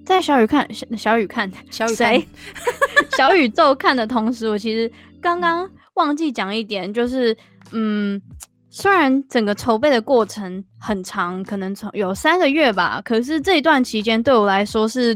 [0.07, 2.27] 在小雨看小小雨看小雨谁？
[3.17, 4.91] 小宇宙看的同时，我其实
[5.21, 7.37] 刚刚忘记讲一点，就是
[7.73, 8.19] 嗯。
[8.77, 15.15] 虽然整个筹备的过程很长，可能从有三个月吧，可是这一段期间对我来说是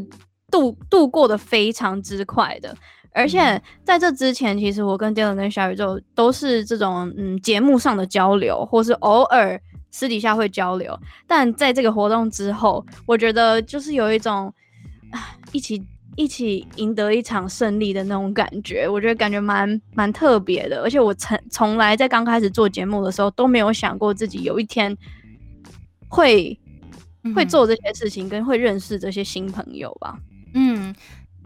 [0.48, 2.72] 度度过的非常之快的。
[3.10, 10.96] 而且在这之前，其实我跟 Dylan 跟小宇宙都是这种嗯节目上的交流，或是偶尔私底下会交流。
[11.26, 14.54] 但在这个活动之后，我觉得就是有一种
[15.10, 15.84] 啊一起。
[16.18, 20.82] 一起赢得一场胜利的那种感觉，我觉得感觉蛮蛮特别的。
[20.82, 24.98] 而且我从从来在刚开始做节目的时候都没有想过自己有一天
[26.08, 26.58] 会
[27.36, 30.18] 会做这些事情，跟会认识这些新朋友吧。
[30.54, 30.92] 嗯，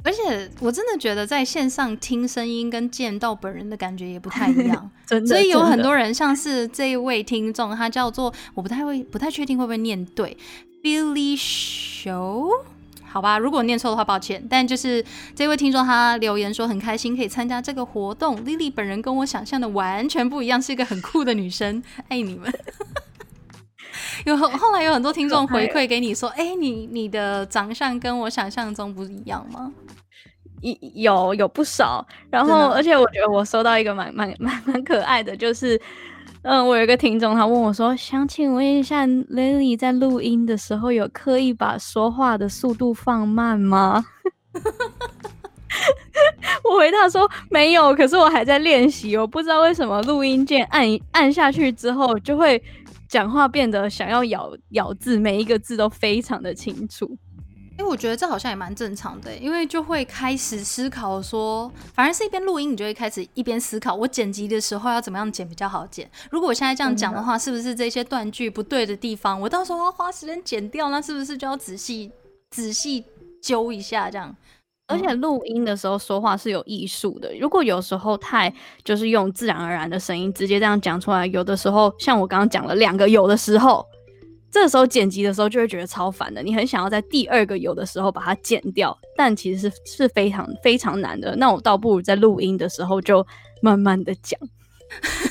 [0.03, 4.91] 而且我真的觉得在线上听声音跟见到本人的感觉也不太一样。
[5.27, 10.35] 所以有很多人，像是这一位听众，他叫做我不太会不太确定会不会念对
[10.83, 12.49] ，Billy Show。
[13.13, 14.43] 好吧，如果念错的话，抱歉。
[14.49, 15.05] 但就是
[15.37, 22.51] 这位听众他留言说很开心可以参加这个活动，Lily 本人跟我想象的完全不一样，是一个很酷的女生，爱你们。
[24.25, 29.71] 有后来有很多听众回馈给你说，哎，你你的长相跟我想象中不一样吗？
[30.95, 35.79] 有有不少，然后而且我觉得我收到一个蛮蛮蛮蛮可爱的，就是。
[36.43, 44.05] 嗯，我有一个听众，他问我说：“想请问一下，Lily 在录音的时候有刻意把说话的速度放慢吗？”
[46.65, 52.61] 我回答说：“没有，可是我还在练习，我不知道为什么录音键按按下去之后，就会
[53.09, 57.17] 讲话变得想要咬咬字，每一个字都非常的清楚。”
[57.79, 66.09] 哎，我觉得这好像也蛮正常的，因为就会开始思考说，反而是一边录音，你就会开始一边思考，我剪辑的时候要怎么样剪比较好剪。
[66.31, 72.13] 如果我现在这样讲的话，是不是这些断句不对的地方，我到时候要花时间剪掉，那是不是就要仔细
[72.51, 73.05] 仔细
[73.43, 74.37] 揪一下这样？
[74.89, 78.53] 而且录音的时候说话是有艺术的，如果有时候太
[78.85, 83.87] 就是用自然而然的声音直接这样讲出来，有的时候像我刚刚讲了两个，有的时候。
[84.53, 91.35] 这时候剪辑的时候就会觉得超烦的，你很想要在第二个有的时候把它剪掉，但其实是是非常非常难的。
[91.37, 93.27] 那我倒不如在录音的时候就
[93.63, 94.39] 慢慢的讲，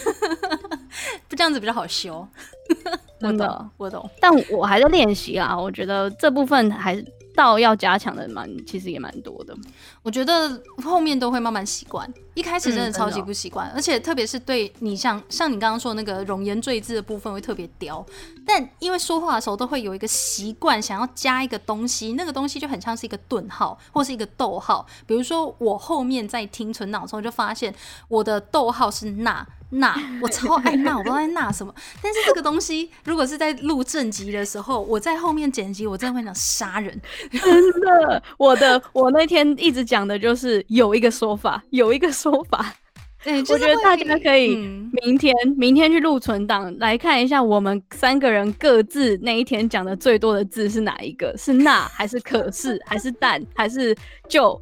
[1.29, 2.27] 不这样子比较好修。
[3.21, 4.09] 我懂，我懂。
[4.19, 7.05] 但我还在练习啊，我觉得这部分还是。
[7.33, 9.55] 到要加强的蛮，其实也蛮多的。
[10.03, 18.03] 我觉得后面都会慢慢习惯，一开始真的超级不习惯，而且特别是对你像像你刚刚说那个容颜赘字的部分会特别刁。
[18.43, 24.85] 但因为说话的时候都会有一个习惯，想要加一个东西，那个东西就很像是一个顿号或是一个逗号。
[25.05, 27.73] 比如说我后面在听存档的时候，就发现
[28.07, 29.45] 我的逗号是那。
[29.73, 31.73] 那我超爱那，我不知道在那什么。
[32.01, 37.01] 但是这个东西，如果是在录正集的时候，我在后面剪辑，我真的会想杀人。
[37.31, 42.73] 真的，我的我那天一直讲的就是有一个说法， 有一个说法。
[43.21, 44.55] 对，我觉得大家可以
[45.03, 51.35] 明天明天去录存档来看一下，我们三个人各自那一天讲的最多的字是哪一个？
[51.37, 53.93] 是那还是可是还是但还是
[54.29, 54.59] 就？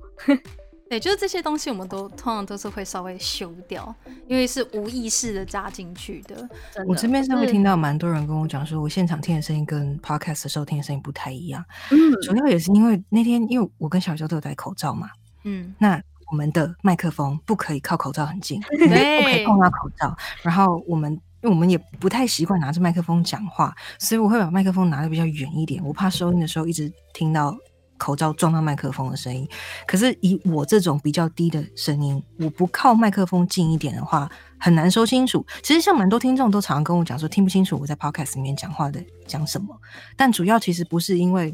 [0.90, 3.96] 对，就是这些东西，我们都通常都是会稍微修掉，
[4.28, 6.50] 因为是无意识的加进去的。
[6.88, 11.64] 我这边是会听到蛮多人跟我讲说，我现场听的声音跟 podcast 的时候听的声音不太一样。
[11.92, 15.08] 嗯，主要也是因为那天，因为我跟小周都有戴口罩嘛。
[15.44, 20.16] 嗯，那我们的麦克风不可以靠口罩很近， 不可以碰到口罩。
[20.42, 21.12] 然后我们，
[21.42, 27.56] 因为我们也不太习惯拿着麦克风讲话，所以我会把麦克风拿的比较远一点，我怕收音的时候一直听到。
[28.02, 29.46] 口罩撞到麦克风的声音，
[29.86, 35.46] 可是以我这种比较低的声音，我不靠麦克风近一点的话，很难说清楚。
[35.62, 39.78] 其实像蛮多听众都常常跟我讲说，听不清楚我在 podcast 里面讲话的讲什么。
[40.16, 41.54] 但主要其实不是因为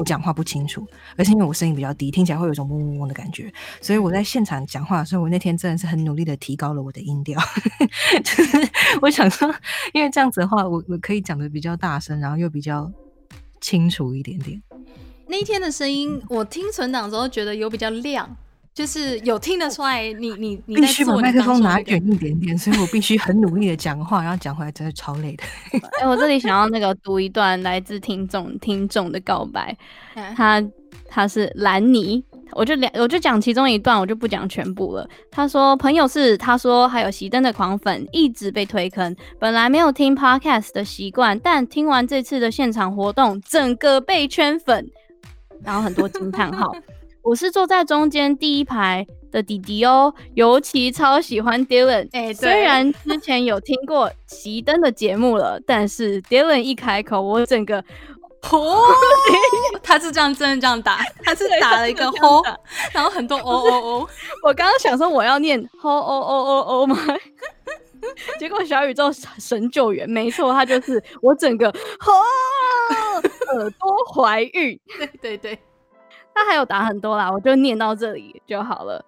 [0.00, 3.52] 我讲话不清楚，而是因为我声音比较低，听起来会有一种嗡嗡嗡的感觉。
[3.82, 7.38] 所以我在现场讲话的时候，我那天真的是很努力的提高了我的音调。
[8.24, 8.70] 就是
[9.02, 9.54] 我想说，
[9.92, 12.90] 因为这样子的话，我我可以讲的比较大声，然后又比较
[13.60, 14.62] 清楚一点点。
[15.26, 18.34] 那一天的声音，我听存档的时候觉得有比较亮，
[18.72, 20.12] 就是有听得出来。
[20.14, 25.44] 你你你必须把麦克风拿远一点点，所以我必须很努力的讲话，然后讲回来真的超累的。
[26.00, 29.76] 哎，我这里想要那个读一段来自听众听众的告白，
[30.36, 30.62] 他
[31.08, 35.08] 他是兰尼，我就两我就讲其中一段，我就不讲全部了。
[35.30, 44.88] 他说朋友是他说还有熄灯的狂粉一直被推坑，本来没有听 podcast 的习惯，但听完这次的现场活动，整个被圈粉。
[45.62, 46.74] 然后很多惊叹号，
[47.22, 52.08] 我是坐在中间第一排的弟弟哦，尤其超喜欢 Dylan。
[52.12, 57.78] 哎，虽然之前有听过熄灯的节目了，但是 Dylan 一开口，我整个
[58.50, 58.78] 哦，
[59.82, 62.42] 他是这样真的这样打，他是打了一个吼，
[62.92, 64.08] 然后很多 哦哦哦，
[64.42, 66.96] 我刚刚想说我要念吼哦哦哦哦吗？
[68.38, 72.12] 结果小宇宙神救援，没错，他就是我整个吼。
[73.52, 75.58] 耳朵怀孕，对对对，
[76.34, 79.04] 他还有打很多啦，我就念到这里就好了。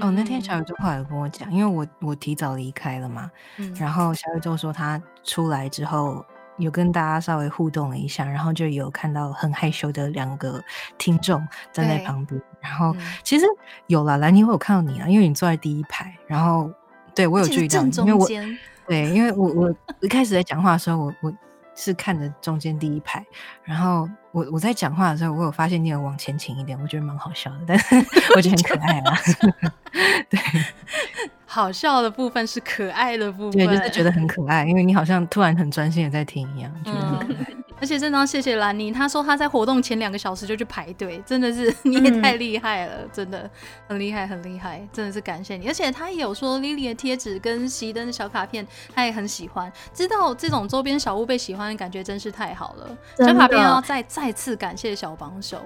[0.00, 3.30] 哦，那天小宇宙后来跟我讲，因为我我提早离开了嘛，
[3.76, 6.24] 然后小宇宙说他出来之后
[6.56, 10.62] 有跟大家稍微互动了一下，然后就有看到很害羞的两个
[10.96, 13.44] 听众站在旁边，然后其实
[13.88, 16.70] 有了兰妮，我有看到你啊，因为你坐在第一排，然后
[17.14, 18.26] 对我有注意到，因为我
[18.88, 21.32] 对，因为我我一开始在讲话的时候，我我。
[21.76, 23.26] 是看着中间第一排，
[23.64, 27.94] 然后我我在讲话的时候，我有发现你有往前倾一点，我觉得蛮好笑的，但是
[28.34, 29.16] 我觉得很可爱嘛。
[30.28, 30.40] 对，
[31.54, 37.46] 好笑的部分是可爱的部分，对，就是觉得很可爱，因为你好像突然很专心的在听一样，觉得很可爱。
[37.80, 43.48] 而且真的要谢谢兰妮，她说她在活动前两个小时就去排队，真的是 你也太厉害了，真的
[43.86, 45.68] 很厉害，很厉害，真的是感谢你。
[45.68, 49.70] 而且她也有说 Lily 的贴纸跟熄灯的小卡片，她也很喜欢。
[49.92, 52.98] 知道这种周边小物被喜欢的感觉真是太好了。
[53.18, 55.60] 小卡片要再再次感谢小帮手。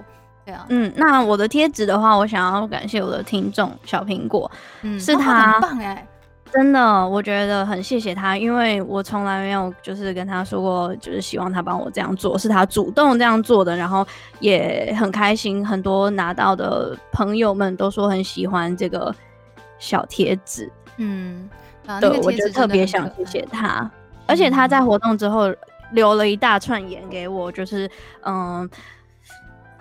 [0.49, 4.49] 对啊，嗯，那我的贴纸的话，我想要感谢我的听众小苹果，
[4.81, 6.07] 嗯，是他很棒哎。
[6.51, 14.03] 真的，我觉得很谢谢他，因为我从来没有就是跟他说过，就是希望他帮我这样做，是他主动这样做的，然后
[14.39, 15.63] 也很开心。
[15.63, 19.13] 很多拿到的朋友们都说很喜欢这个
[19.77, 21.47] 小贴纸，嗯，
[22.01, 23.87] 对，我觉得特别想谢谢他，
[24.25, 25.53] 而且他在活动之后
[25.91, 27.87] 留了一大串言给我，就是
[28.25, 28.67] 嗯，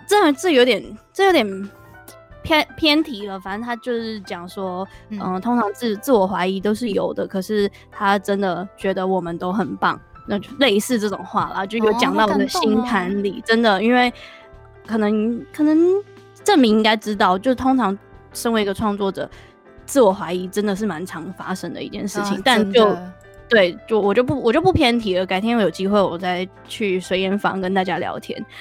[0.09, 0.82] 这这有点，
[1.12, 1.70] 这有点。
[2.40, 14.11] 偏偏题了，反正他就是讲说，嗯，通常自自我怀疑都是有的，可是他真的觉得我们都很棒，那就类似这种话啦，就有讲到我的心坎里，真的，因为
[14.86, 15.76] 可能可能
[16.42, 17.98] 证明应该知道，就通常
[18.32, 19.28] 身为一个创作者，
[19.84, 22.96] 自我怀疑真的是蛮常发生的一件事情，但就
[23.49, 28.44] 对，就我就不我就不偏题了，改天有机会我再去随缘房跟大家聊天。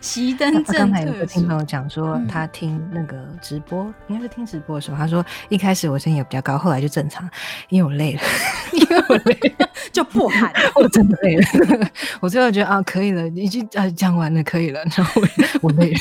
[0.00, 7.28] 熄灯正刚才有个听朋友讲说，他听那个直播，应该是听直播的时候，他说一开始我声音也比较高，后来就正常，
[7.68, 8.22] 因为我累了，
[8.72, 11.90] 因为我累了 就不喊， 我真的累了，
[12.20, 15.22] 我最后觉得啊，可以了，已经啊讲完了，可以了，然后
[15.60, 15.98] 我累了。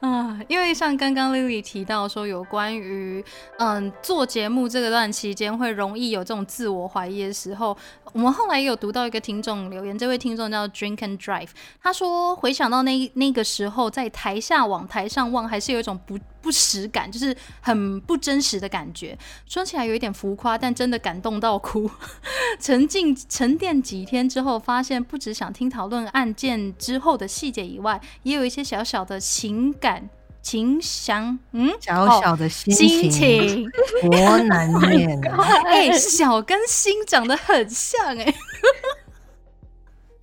[0.08, 3.22] 啊，因为像刚刚 Lily 提到说，有关于
[3.58, 7.76] 嗯做节目这个段期间会容易有这种自我怀疑的时候，
[8.14, 11.50] 我们后来有读到一个听众留言，这位听众叫 Drink and Drive，
[11.82, 19.16] 他说回想到那那个时候在台下往台上望，还是有一种不不实感，就是很不真实的感觉。
[19.46, 21.90] 说起来有一点浮夸，但真的感动到哭。
[22.60, 30.08] 沉浸沉淀几天之后，发现不只想听讨论案件之后的细节以外，也有一些小小的情感。
[30.42, 33.70] 情想，嗯，小小的心情，
[34.00, 35.44] 多难念啊！
[35.68, 38.34] 哎，小跟心长得很像，哎。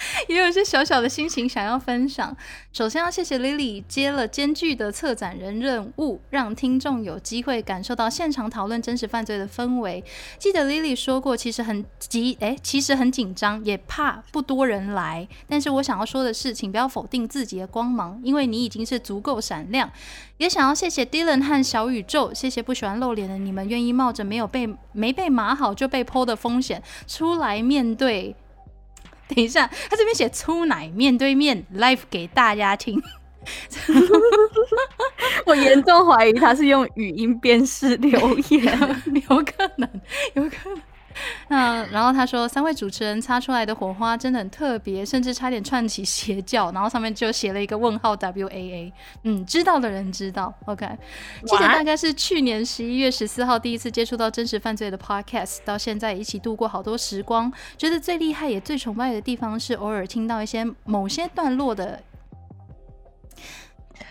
[0.27, 2.35] 也有一些小小的心情想要分享。
[2.71, 10.03] 首先要谢谢 Lily 接了艰巨的策展人任务，让听众有机会感受到现场讨论真实犯罪的氛围。
[10.37, 15.27] 记得 Lily 说过，其实很急，哎，其实很紧张，也怕不多人来。
[15.47, 19.89] 但是我想要说的是，请不要否定自己的光芒，因为你已经是足够闪亮。
[20.37, 28.35] 也想要谢谢 Dylan 和小宇宙，谢谢不喜欢露脸的你们，愿意冒着没有被没被码好就被泼的风险出来面对。
[29.35, 33.01] 等一下，他这边写出奶面对面 live 给大家听，
[35.45, 39.89] 我严重怀疑他是用语音辨识留言， 有可能，
[40.35, 40.81] 有可能。
[41.49, 46.71] 那然后他说，三位主持人擦出来的火花真的很特别，甚至差点串起邪教。
[46.71, 48.93] 然后上面就写了一个问号 W A A。
[49.23, 50.53] 嗯，知道的人知道。
[50.65, 50.85] OK，
[51.45, 57.51] 记得大概是去年十一月十四号第一次接触到真实犯罪的 Podcast，到现在一起度过好多时光。
[57.77, 62.01] 觉得最厉害也最崇拜的地方是偶尔听到一些某些段落的。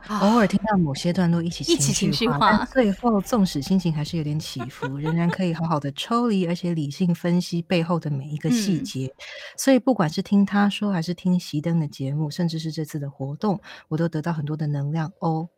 [0.08, 9.12] 偶尔听到某些段落一起一起情绪化，最后纵使心情还是有点起伏，仍然可以好好的抽离，而且理性分析背后的每一个细节。
[9.56, 15.48] 所以不管是听他说，还是听席登的节目，甚至是这次的活动，我都得到很多的能量哦，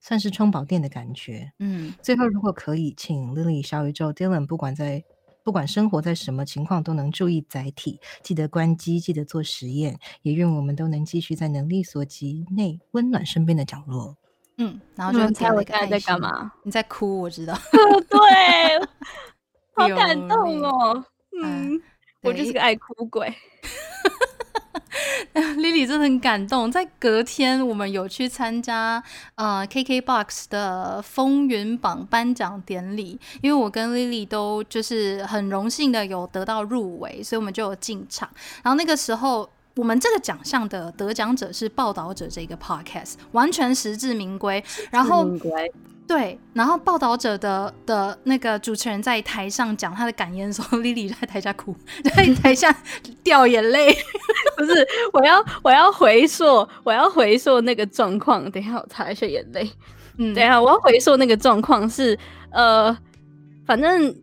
[0.00, 1.52] 算是充饱电的感觉。
[1.58, 5.04] 嗯，最后如果可以，请 Lily 小宇宙 Dylan，不管在。
[5.48, 9.98] 不管生活在什么情况，都能注意载体，记得关机，记得做实验。
[10.20, 14.14] 也愿我们都能继续在能力所及内温暖身边的角落。
[14.58, 16.52] 嗯，然后就猜我刚才在干嘛？
[16.64, 17.58] 你在哭，我知道。
[18.10, 18.18] 对，
[19.74, 21.02] 好感动哦。
[21.42, 21.80] 嗯，
[22.20, 23.32] 我就是个爱哭鬼。
[25.34, 29.02] Lily 真的很感动，在隔天我们有去参加
[29.34, 38.28] 呃 KKBOX 的风云榜颁奖典礼，因为我跟 Lily 都就是很荣幸的有得到入围，所以我们就有进场。
[38.62, 44.62] 然后那个时候，我们这个奖项的得奖者是报道者这个 Podcast，完全实至名归。
[44.90, 45.26] 然后。
[46.08, 52.74] 对，然后报道者的的那个主持人在台上讲他的感言的时候，莉莉在台下哭，在 台下
[53.22, 53.94] 掉眼泪。
[54.56, 58.50] 不是，我要我要回溯，我要回溯那个状况。
[58.50, 59.70] 等一下，我擦一下眼泪。
[60.16, 62.18] 嗯，等一下，我要回溯那个状况是，
[62.50, 62.96] 呃，
[63.66, 64.16] 反正。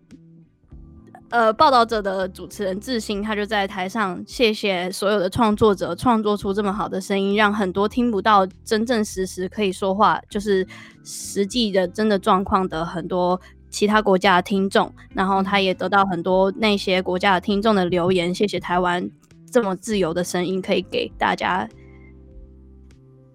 [1.36, 10.66] 呃，报道者的主持人志兴，他就在台上谢谢所有的创作者，创作出这么好的声音，让很多听不到真正实时可以说话，就是
[11.04, 13.38] 实际的真的状况的很多
[13.70, 19.06] 其他国家的听众，然后他也得到很多那些国家的听众的留言，谢谢台湾
[19.52, 21.68] 这么自由的声音，可以给大家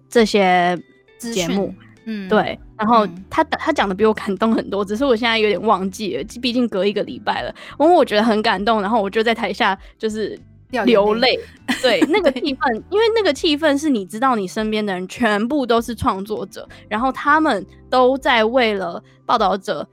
[0.09, 0.75] 这些
[1.19, 1.71] 节目。
[2.05, 2.57] 嗯，对。
[2.77, 7.53] 然后他他讲的比我感动很多，只是我现在有点忘记了，毕竟隔一个礼拜了。
[7.79, 10.37] 因为我觉得很感动，然后我就在台下就是
[10.85, 11.39] 流泪。
[11.81, 19.87] 对，那个气氛，因为那个气氛是你知道，你身边的人全部都是创作者，然后他们都在为了报道者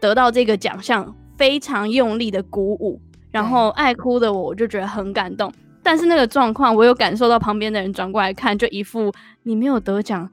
[0.00, 3.00] 得到这个奖项非常用力的鼓舞。
[3.30, 5.52] 然后爱哭的我，我就觉得很感动。
[5.82, 10.28] 但是那个状况，我有感受到旁边的人转过来看，就一副你没有得奖。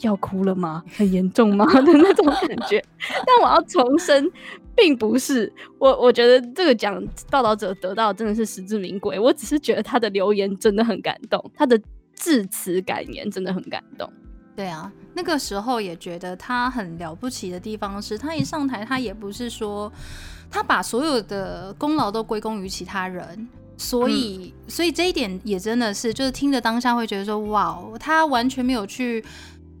[0.00, 0.82] 要哭了吗？
[0.96, 2.82] 很严重吗的那种感觉？
[3.26, 4.30] 但我要重申，
[4.76, 5.88] 并不是我。
[6.00, 9.18] 我觉得这个奖报道者得到真的是实至名归。
[9.18, 11.80] 我只是觉得他的留言真的很感动，他的
[12.14, 14.10] 致辞感言真的很感动。
[14.54, 19.92] 对啊，那个时候也觉得他很了不起的地方是，他一上台，他也不是说
[20.50, 29.24] 他把所有的功劳都归功于其他人，所以，所以这一点也真的是，就是听着当下会觉得说，哇，他完全没有去。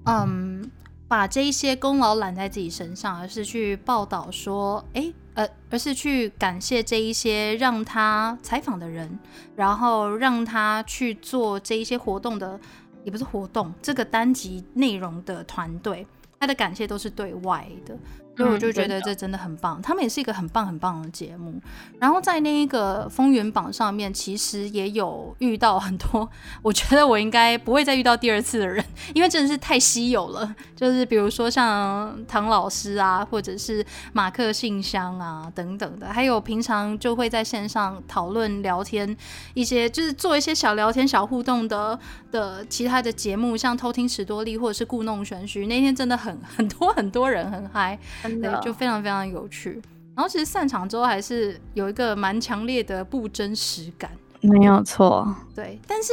[0.08, 0.70] 嗯，
[1.06, 9.18] 把这一些功劳揽在自己身上，而是去报道说，哎，呃，而是去感谢这一些让他采访的人，
[9.54, 12.58] 然后让他去做这一些活动的，
[13.04, 16.06] 也不是活动，这个单集内容的团队，
[16.40, 17.94] 他的感谢都是对外的。
[18.38, 21.60] 所以我就觉得这真的很棒，他们也是一个很棒很棒的节目。
[21.98, 26.28] 然后在那一个风云榜上面，其实也有遇到很多，
[26.62, 30.54] 我觉得我应该不会再遇到第二次的人，因为真的是太稀有了。
[30.76, 39.16] 就是比如说像唐老师啊，或者是马克信箱啊等等的，还有平常就会在线上讨论聊天
[39.54, 41.98] 一些，就是做一些小聊天、小互动的
[42.30, 45.66] 的其他的节目，像偷听史多利或者是故弄玄虚。
[45.66, 47.98] 那天真的很很多很多人很嗨。
[48.40, 49.80] 对，就非常非常有趣。
[50.14, 54.10] 然后其实散场之后还是有一个蛮强烈的不真实感，
[54.40, 55.32] 没有错。
[55.54, 56.12] 对，但是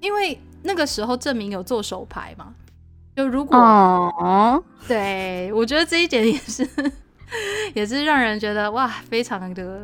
[0.00, 2.54] 因为那个时候证明有做手牌嘛，
[3.16, 6.68] 就如果哦，对我觉得这一点也是
[7.74, 9.82] 也是让人觉得哇，非常的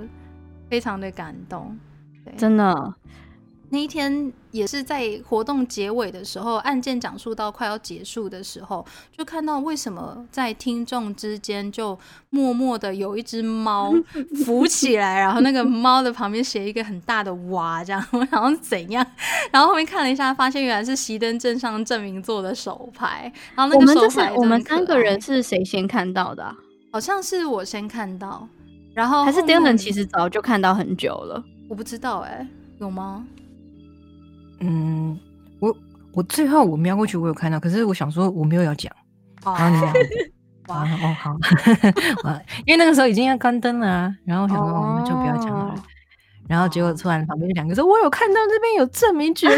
[0.71, 1.77] 非常的感动，
[2.37, 2.95] 真的。
[3.71, 8.85] 那一天也是在活动结尾的时候，案件讲述到快要结束的时候，
[9.17, 11.99] 就看到为什么在听众之间就
[12.31, 13.93] 默默的有一只猫
[14.45, 19.07] 浮起来，然后那个猫的旁边写一个很大的“哇”这样， 然后怎样？
[19.53, 23.31] 然后后面看了一下，发现原来是熄灯镇上证明做的手牌。
[23.55, 26.55] 然后那个手牌，我们三个人是谁先看到的？
[26.91, 28.49] 好像是我先看到，
[28.95, 32.49] 然后还是 Dylan 其实早就看到很久了，我不知道哎，
[32.81, 33.27] 有吗？
[34.61, 35.19] 嗯，
[35.61, 35.77] 我
[36.13, 38.93] 我最后我瞄过去，我有看到，可是我想说我没有要讲。
[39.45, 39.55] 哦，
[40.69, 41.37] 哇哦好，
[42.67, 45.75] 因为那个时候已经要关灯了啊，然后我想说我们就不要讲了。
[46.49, 49.55] 然后结果突然旁边两个说：“我有看到这边有证明举手。”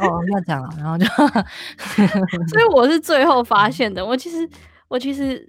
[0.00, 1.04] 哦，要讲了，然后就，
[2.48, 4.04] 所以我是最后发现的。
[4.04, 4.48] 我其实
[4.88, 5.46] 我其实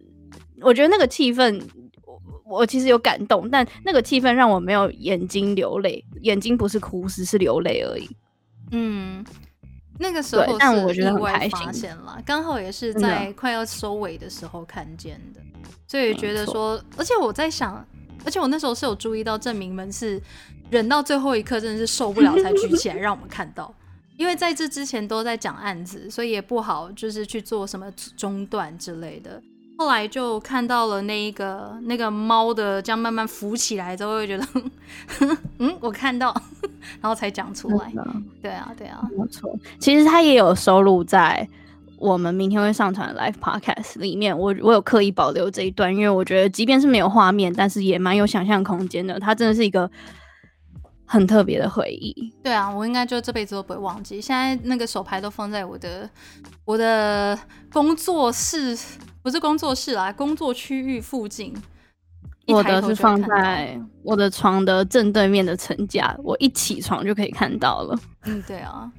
[0.59, 1.61] 我觉得那个气氛，
[2.45, 8.09] 我我其实有感动，但那个气氛让我没有眼睛流泪，眼睛不是哭，只是流泪而已。
[8.75, 9.23] 嗯，
[9.99, 15.39] 那个时候但我觉得很开心了，刚好也是在快要收尾的时候看见的，
[15.87, 17.85] 所以觉得说，而且我在想，
[18.25, 20.19] 而且我那时候是有注意到证明们是
[20.71, 23.71] 忍到最后一刻，真的是受不了才举起来 让我们看到，
[24.17, 29.39] 因为在这之前都在讲案子，所以也不好就是去做什么中断之类的。
[29.77, 34.47] 后来就看到了那一个那个猫的这样慢慢浮起来之后，会觉得，
[35.57, 36.33] 嗯，我看到，
[37.01, 37.91] 然后才讲出来。
[38.41, 39.53] 对啊，对啊，没错。
[39.79, 41.47] 其实它也有收录在
[41.97, 44.37] 我们明天会上传的 live podcast 里面。
[44.37, 49.19] 我我有刻意保留这一段，因为我觉得即便是没有画面，但是也蛮有想象空间的。
[49.19, 49.89] 它真的是一个
[51.13, 52.33] 很特别的回忆。
[52.41, 54.19] 对啊，我应该就这辈子都不会忘记。
[54.19, 56.09] 现在那个手牌都放在我的
[56.65, 57.37] 我的
[57.71, 58.75] 工作室。
[59.21, 61.53] 不是工作室啦，工作区域附近。
[62.47, 67.97] 我的是放在我的床的正对面的层架，我一起床就可以看到了。
[68.25, 68.91] 嗯，对啊，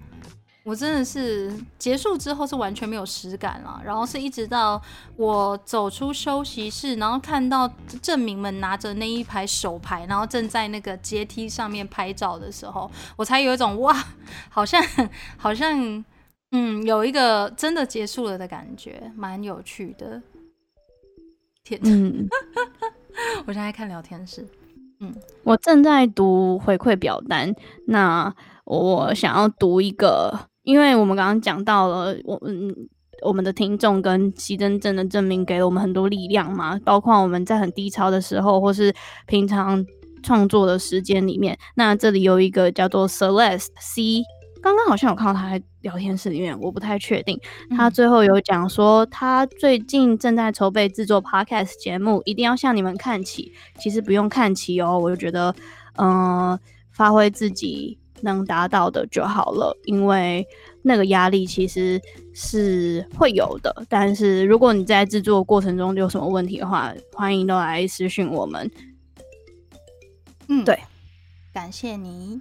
[0.64, 4.80] 我真的是结束之后是完全没有实感了，然后是一直到
[5.16, 7.70] 我走出休息室，然后看到
[8.02, 13.94] 证明们拿着那一排手牌，然后正在那个阶梯上面拍照的时候，我才有一种哇，
[14.48, 14.82] 好像
[15.36, 16.04] 好像。
[16.56, 20.22] 嗯，有一个真的结束了的感觉，蛮有趣的。
[21.64, 22.28] 天，嗯，
[23.44, 24.46] 我现在看聊天室，
[25.00, 25.12] 嗯，
[25.42, 27.52] 我正在读回馈表单。
[27.88, 28.32] 那
[28.66, 32.74] 我想要读一个，因为我们刚刚讲到了，我嗯，
[33.22, 38.92] 我们的听众跟西真正的证明给了我们很多力量嘛，包括我们在很低潮的时候，或是
[39.26, 39.84] 平常
[40.22, 41.56] 创作的时间里面。
[41.76, 44.22] 那这里有一个叫做 Celeste C，
[44.62, 47.38] 刚刚好像有看到他在聊天室里面，我不太确定。
[47.76, 53.52] 他最后有讲说，他最近正在筹备制作 Podcast 节目，一定要向你们看齐。
[53.78, 55.54] 其实不用看齐哦，我就觉得，
[55.98, 56.58] 嗯，
[56.90, 60.44] 发挥自己能达到的就好了，因为。
[60.86, 61.98] 那个压力其实
[62.34, 68.70] 是会有的，但是如果你在制作过程中有什么问题的话，欢迎都来私讯我们。
[70.48, 70.78] 嗯，对，
[71.54, 72.38] 感谢你。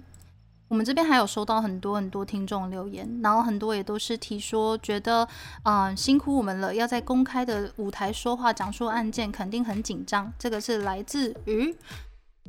[0.68, 5.26] 我们这边还有收到很多很多听众留言，然后很多也都是提说觉得，
[5.62, 10.30] 嗯，辛苦我们了，要在公开的舞台说话讲述案件，肯定很紧张。
[10.38, 11.74] 这个是来自于。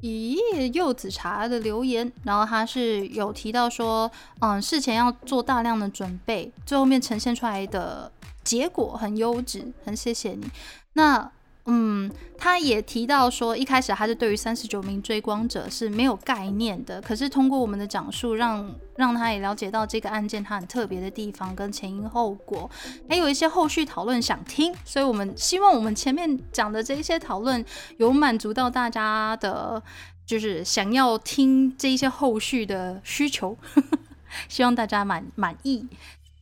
[0.01, 0.37] 咦，
[0.73, 8.11] 柚子茶的留言，然后他是有提到说，嗯，事前要做大量的准备，最后面呈现出来的
[8.43, 10.49] 结果很优质，很谢谢你。
[10.93, 11.31] 那。
[11.67, 22.69] 嗯，他也提到说，一开始他是对于三十九名追光者是没有概念的，可是通过我们的讲述，让让他也了解到这个案件它很特别的地方跟前因后果，
[23.09, 27.65] 还有一些后续讨论想听，所以我们希望我们前面讲的这一些讨论
[27.97, 29.81] 有满足到大家的，
[30.23, 33.57] 就是想要听这一些后续的需求，
[34.47, 35.87] 希望大家满满意。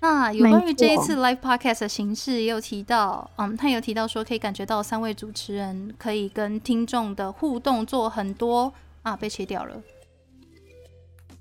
[0.04, 9.82] 那有关于这一次 live podcast 的形式，也有提到，嗯，他有提到说可以感觉到三位主持人可以跟听众的互动做很多啊，被切掉了，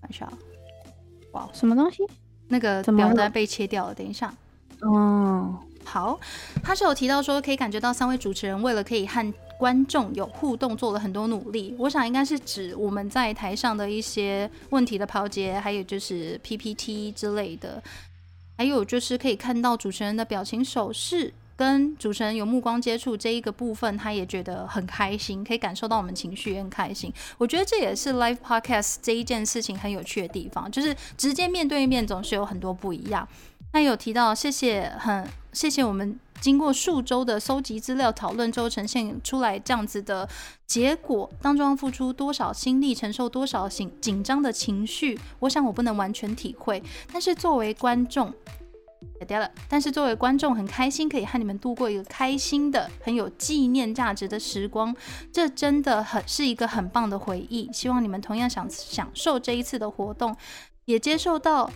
[0.01, 0.33] 看一下，
[1.33, 2.07] 哇，什么东西？
[2.47, 4.33] 那个表单被切掉了，等一下，
[4.83, 6.21] 哦，好，
[6.63, 11.75] 他是有提到说可以感觉到三位主持人为了可以和观众有互动，做了很多努力。
[11.81, 17.83] 我想应该是指我们在台上的一些问题的抛接，还有就是 PPT 之类的。
[18.57, 27.13] 还有就是可以看到主持人的表情手势，跟主持人有目光接触这一个部分，他也觉得很开心，可以感受到我们情绪很开心。
[27.39, 33.27] 我觉得这也是 live podcast 这一件事情很有趣的地方，就是直接面对面总是有很多不一样。
[33.73, 40.29] 那有提到谢谢，很谢谢我们经过数周的搜集资料讨论之后呈现出来这样子的
[40.67, 48.33] 结果，当中要付出多少心力，承受多少紧紧张的情绪，我想我不能完全体会，但是作为观众。
[49.27, 54.95] 掉了，但是作为观众很开心，可以和你们度过一个开心的、很有纪念价值的时光，
[55.33, 57.69] 这真的很是一个很棒的回忆。
[57.73, 60.37] 希望你们同样想享受这一次的活动，
[60.85, 61.71] 也接受到。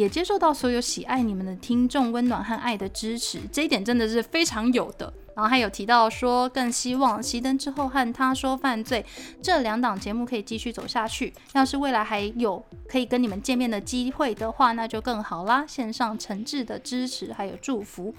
[0.00, 5.12] 也接受到所有喜爱你们的听众温暖和爱的支持，这一点真的是非常有的。
[5.36, 9.04] 然后还有提到说，更希望熄灯之后和他说犯罪
[9.42, 11.34] 这两档节目可以继续走下去。
[11.52, 15.66] 要是未来还有可以跟你们见面的机会的话，那就更好啦。
[15.68, 18.14] 献上诚挚的支持还有祝福，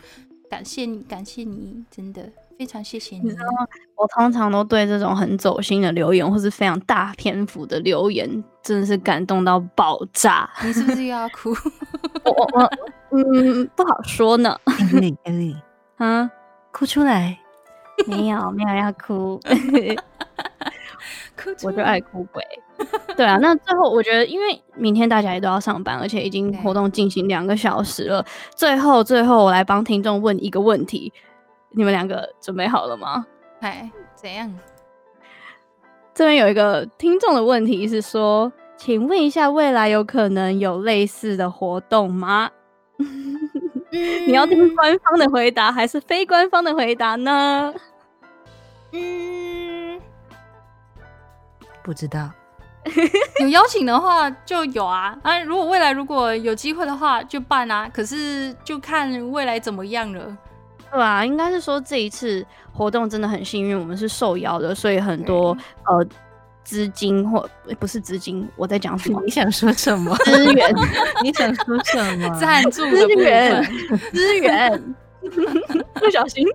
[0.51, 2.31] 感谢你，感谢你，真的。
[2.61, 3.27] 非常谢谢你。
[3.27, 3.65] 知道吗？
[3.95, 8.29] 我通常都对这种很走心的留言，或是非常大篇幅的留言，
[8.61, 10.47] 真的是感动到爆炸。
[10.63, 11.49] 你是不是又要哭？
[12.23, 12.71] 我我
[13.09, 14.55] 嗯，不好说呢。
[15.97, 16.29] 啊，
[16.71, 17.35] 哭出来？
[18.05, 19.39] 没有没 有要哭，
[21.35, 22.43] 哭我就爱哭鬼。
[23.17, 28.23] 对啊，那最后我觉得，因为明天大家也都要上班，而且已经活动进行两个小时了。
[28.55, 31.11] 最后最后，我来帮听众问一个问题。
[31.71, 33.25] 你们两个准备好了吗？
[33.61, 34.53] 哎，怎样？
[36.13, 42.51] 这边有一个听众的问题是说，请问一下，未来有可能有类似的活动吗？
[43.91, 47.73] 你要听官方的回答还是非官方的回答呢？
[48.91, 49.99] 嗯，
[51.81, 52.29] 不知道。
[53.39, 55.39] 有邀请的话就有啊啊！
[55.43, 60.37] 如果未来如果有机会的话就办啊，可是就看未来怎么样了。
[60.91, 66.05] 对啊，应该是说这一次活动真的很幸运，我们是受邀的，所以很多呃
[66.63, 69.21] 资金或不是资金，我在讲什么？
[69.25, 70.13] 你想说什么？
[70.25, 70.75] 资源？
[71.23, 72.29] 你想说什么？
[72.39, 73.63] 赞助资源？
[74.11, 74.95] 资源？
[75.95, 76.45] 不小心，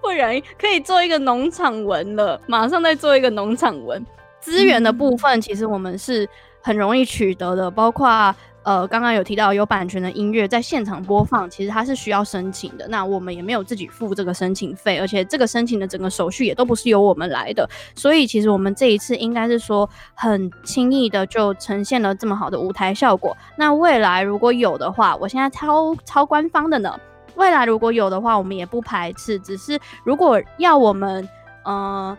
[0.00, 4.04] 不然可以做一个农场文了，马上再做一个农场文。
[4.40, 6.28] 资源的部分其实我们是
[6.60, 8.34] 很容易取得的，包括。
[8.66, 12.84] 呃，刚刚有提到有版权的音乐在现场播放，其实它是需要申请的。
[12.88, 17.70] 那我们也没有自己付这个申请费，而且这个申请的整个手续也都不是由我们来的。
[17.94, 23.36] 所以其实我们这一次应该是说很轻易的就呈现了这么好的舞台效果。
[23.56, 26.92] 那未来如果有的话，我现在超超官方的呢。
[27.36, 31.28] 未来如果有的话，我们也不排斥，只是如果要我们
[31.64, 32.18] 呃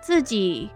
[0.00, 0.70] 自己。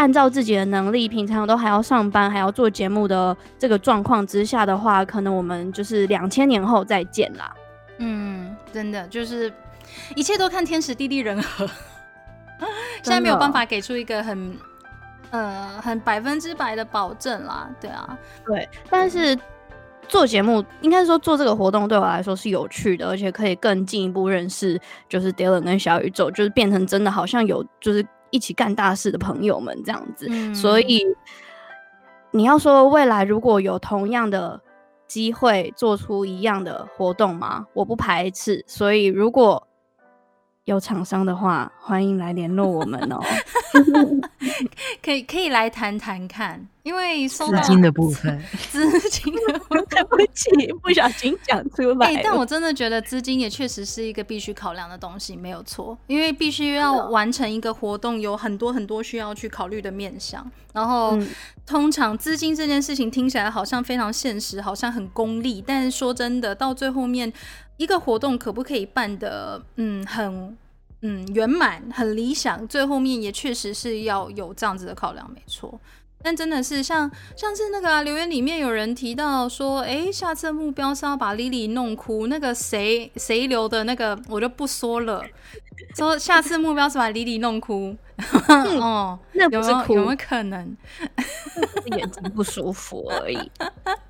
[0.00, 7.52] 按照自己的能力，平常都还要上班，还要做节目的这个状况之下的话，可能我们就是两千年后再见啦。
[7.98, 9.52] 嗯，真的就是
[10.16, 11.66] 一切都看天时地利人和，
[13.04, 14.56] 现在没有办法给出一个很
[15.32, 19.38] 呃很百分之百的保证啦，对啊，对，但是。
[20.08, 24.76] 做节目应该说做这个活动对我来说是有趣的，而且可以更进一步认识，
[25.08, 30.28] 就是 Dylan 跟小宇宙，就是变成真的好像有就是一起干大事的朋友们这样子。
[30.54, 31.04] 所以
[32.30, 34.60] 你要说未来如果有同样的
[35.06, 37.66] 机会做出一样的活动吗？
[37.72, 38.64] 我不排斥。
[38.66, 39.66] 所以如果
[40.66, 43.18] 有厂商的话，欢迎来联络我们哦。
[45.02, 48.40] 可以可以来谈谈看，因为资金的部分，
[48.70, 49.34] 资金
[49.88, 52.20] 对不起，不小心讲出来。
[52.22, 55.96] 但我真的觉得资金也确实是一个必须考量的东西，没有错。
[56.06, 60.48] 因为必须要完成一个活动，有很多很多需要去考虑的面向。
[60.74, 61.18] 然后，
[61.66, 65.64] 通常资金这件事情听起来好像非常现实，好像很功利。
[65.66, 67.32] 但是说真的，到最后面。
[67.80, 70.54] 一个活动可不可以办的，嗯，很，
[71.00, 75.80] 嗯，圆满，很理想，最后面也确实是要有这样子的考量，没错。
[76.22, 85.24] 但真的是像上次那个留言里面有人提到说，哎，下次目标是要把 Lily 弄哭，那个谁谁留的那个我就不说了。
[85.96, 87.96] 说下次目标是把 Lily 弄哭，
[88.78, 90.76] 哦，那不是哭，有没有可能？
[91.96, 93.50] 眼睛不舒服而已。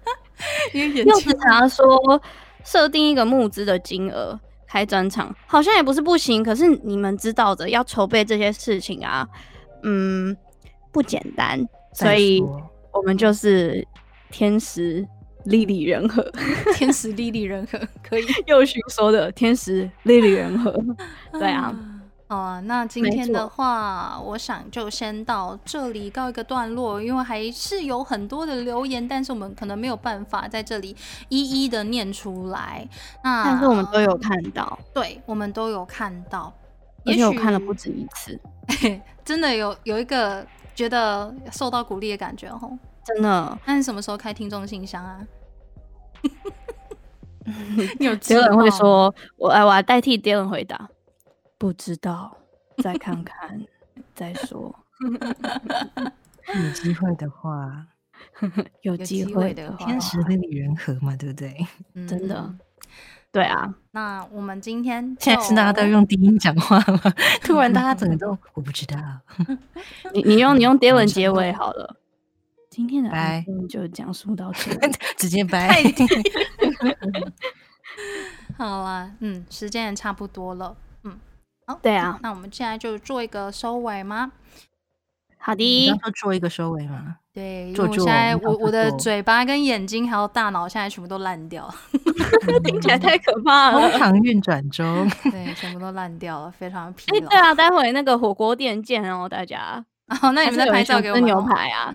[0.75, 2.21] 因为又是他说。
[2.65, 6.43] 设定一个募资的金额开专场，好像也不是不行。
[6.43, 9.27] 可是你们知道的，要筹备这些事情啊，
[9.83, 10.37] 嗯，
[10.93, 11.61] 不简单。
[11.93, 12.41] 所以
[12.93, 13.87] 我们就是
[14.31, 15.07] 天时
[15.45, 16.23] 地利人和，
[16.77, 18.25] 天时地利人和可以。
[18.47, 20.73] 又勋说的天时地利人和，
[21.39, 21.77] 对啊。
[22.31, 30.95] 好啊，那今天的话，我想就先到这里告一个段落，因为还是有很多的留言，但是我们可能没有办法在这里
[31.29, 32.89] 一一的念出来。
[33.25, 36.55] 那但是我们都有看到，对，我们都有看到，
[37.05, 38.39] 而且我看了不止一次，
[39.27, 43.59] 真的有有一个觉得受到鼓励的感觉哦，真的。
[43.65, 45.19] 那你什么时候开听众信箱啊？
[47.99, 50.89] 有有人会说，我哎，我代替 Dylan 回答。
[51.61, 52.39] 不知道，
[52.83, 53.61] 再看看
[54.15, 54.75] 再说。
[56.57, 57.87] 有机会的话，
[58.81, 61.55] 有机会的话，天时地利人和嘛，对不对？
[62.09, 62.55] 真的，
[63.31, 63.75] 对啊。
[63.91, 67.01] 那我们今天现在是大家都用低音讲话吗？
[67.45, 68.97] 突然大家整个都我不知道。
[70.15, 71.97] 你你用你用跌文结尾好了。
[72.71, 74.71] 今天的拜就讲述到这，
[75.19, 75.83] 直接拜。
[78.57, 80.75] 好了，嗯，时间也差不多了。
[81.83, 84.33] 对啊，那我们现在就做一个收尾吗？
[85.39, 87.17] 好的，要做一个收尾吗？
[87.33, 91.75] 对，因为我现在我我的嘴巴跟眼睛还有大脑现在全部都烂掉了
[92.65, 93.91] 听起来太可怕了。
[93.91, 97.29] 通常运转中，对，全部都烂掉了，非常疲劳。
[97.29, 99.83] 对啊，待会那个火锅店见哦，大家。
[100.21, 101.95] 好，那你们再拍照给我们牛排啊。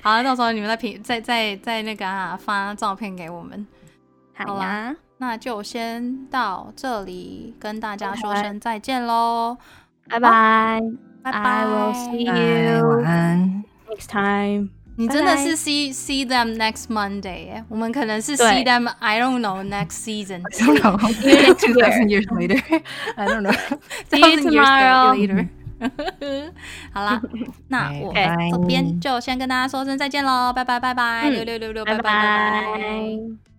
[0.00, 3.66] 好，到时候你们再评，再再再那个啊，发照片给我们。
[4.34, 4.96] 好啦。
[5.18, 9.58] 那就先到这里，跟大家说声再见喽，
[10.08, 10.80] 拜拜，
[11.22, 14.70] 拜拜，I will see you，，next time。
[14.96, 22.08] 你真的是 see see them next Monday，我们可能是 see them I don't know next season，I don't know，two thousand
[22.08, 25.48] years later，I don't know，see you tomorrow Later.。
[26.92, 27.22] 好啦，
[27.68, 28.12] 那我
[28.50, 33.57] 这边就先跟大家说声再见喽，拜拜拜拜，六六六六，拜拜拜拜。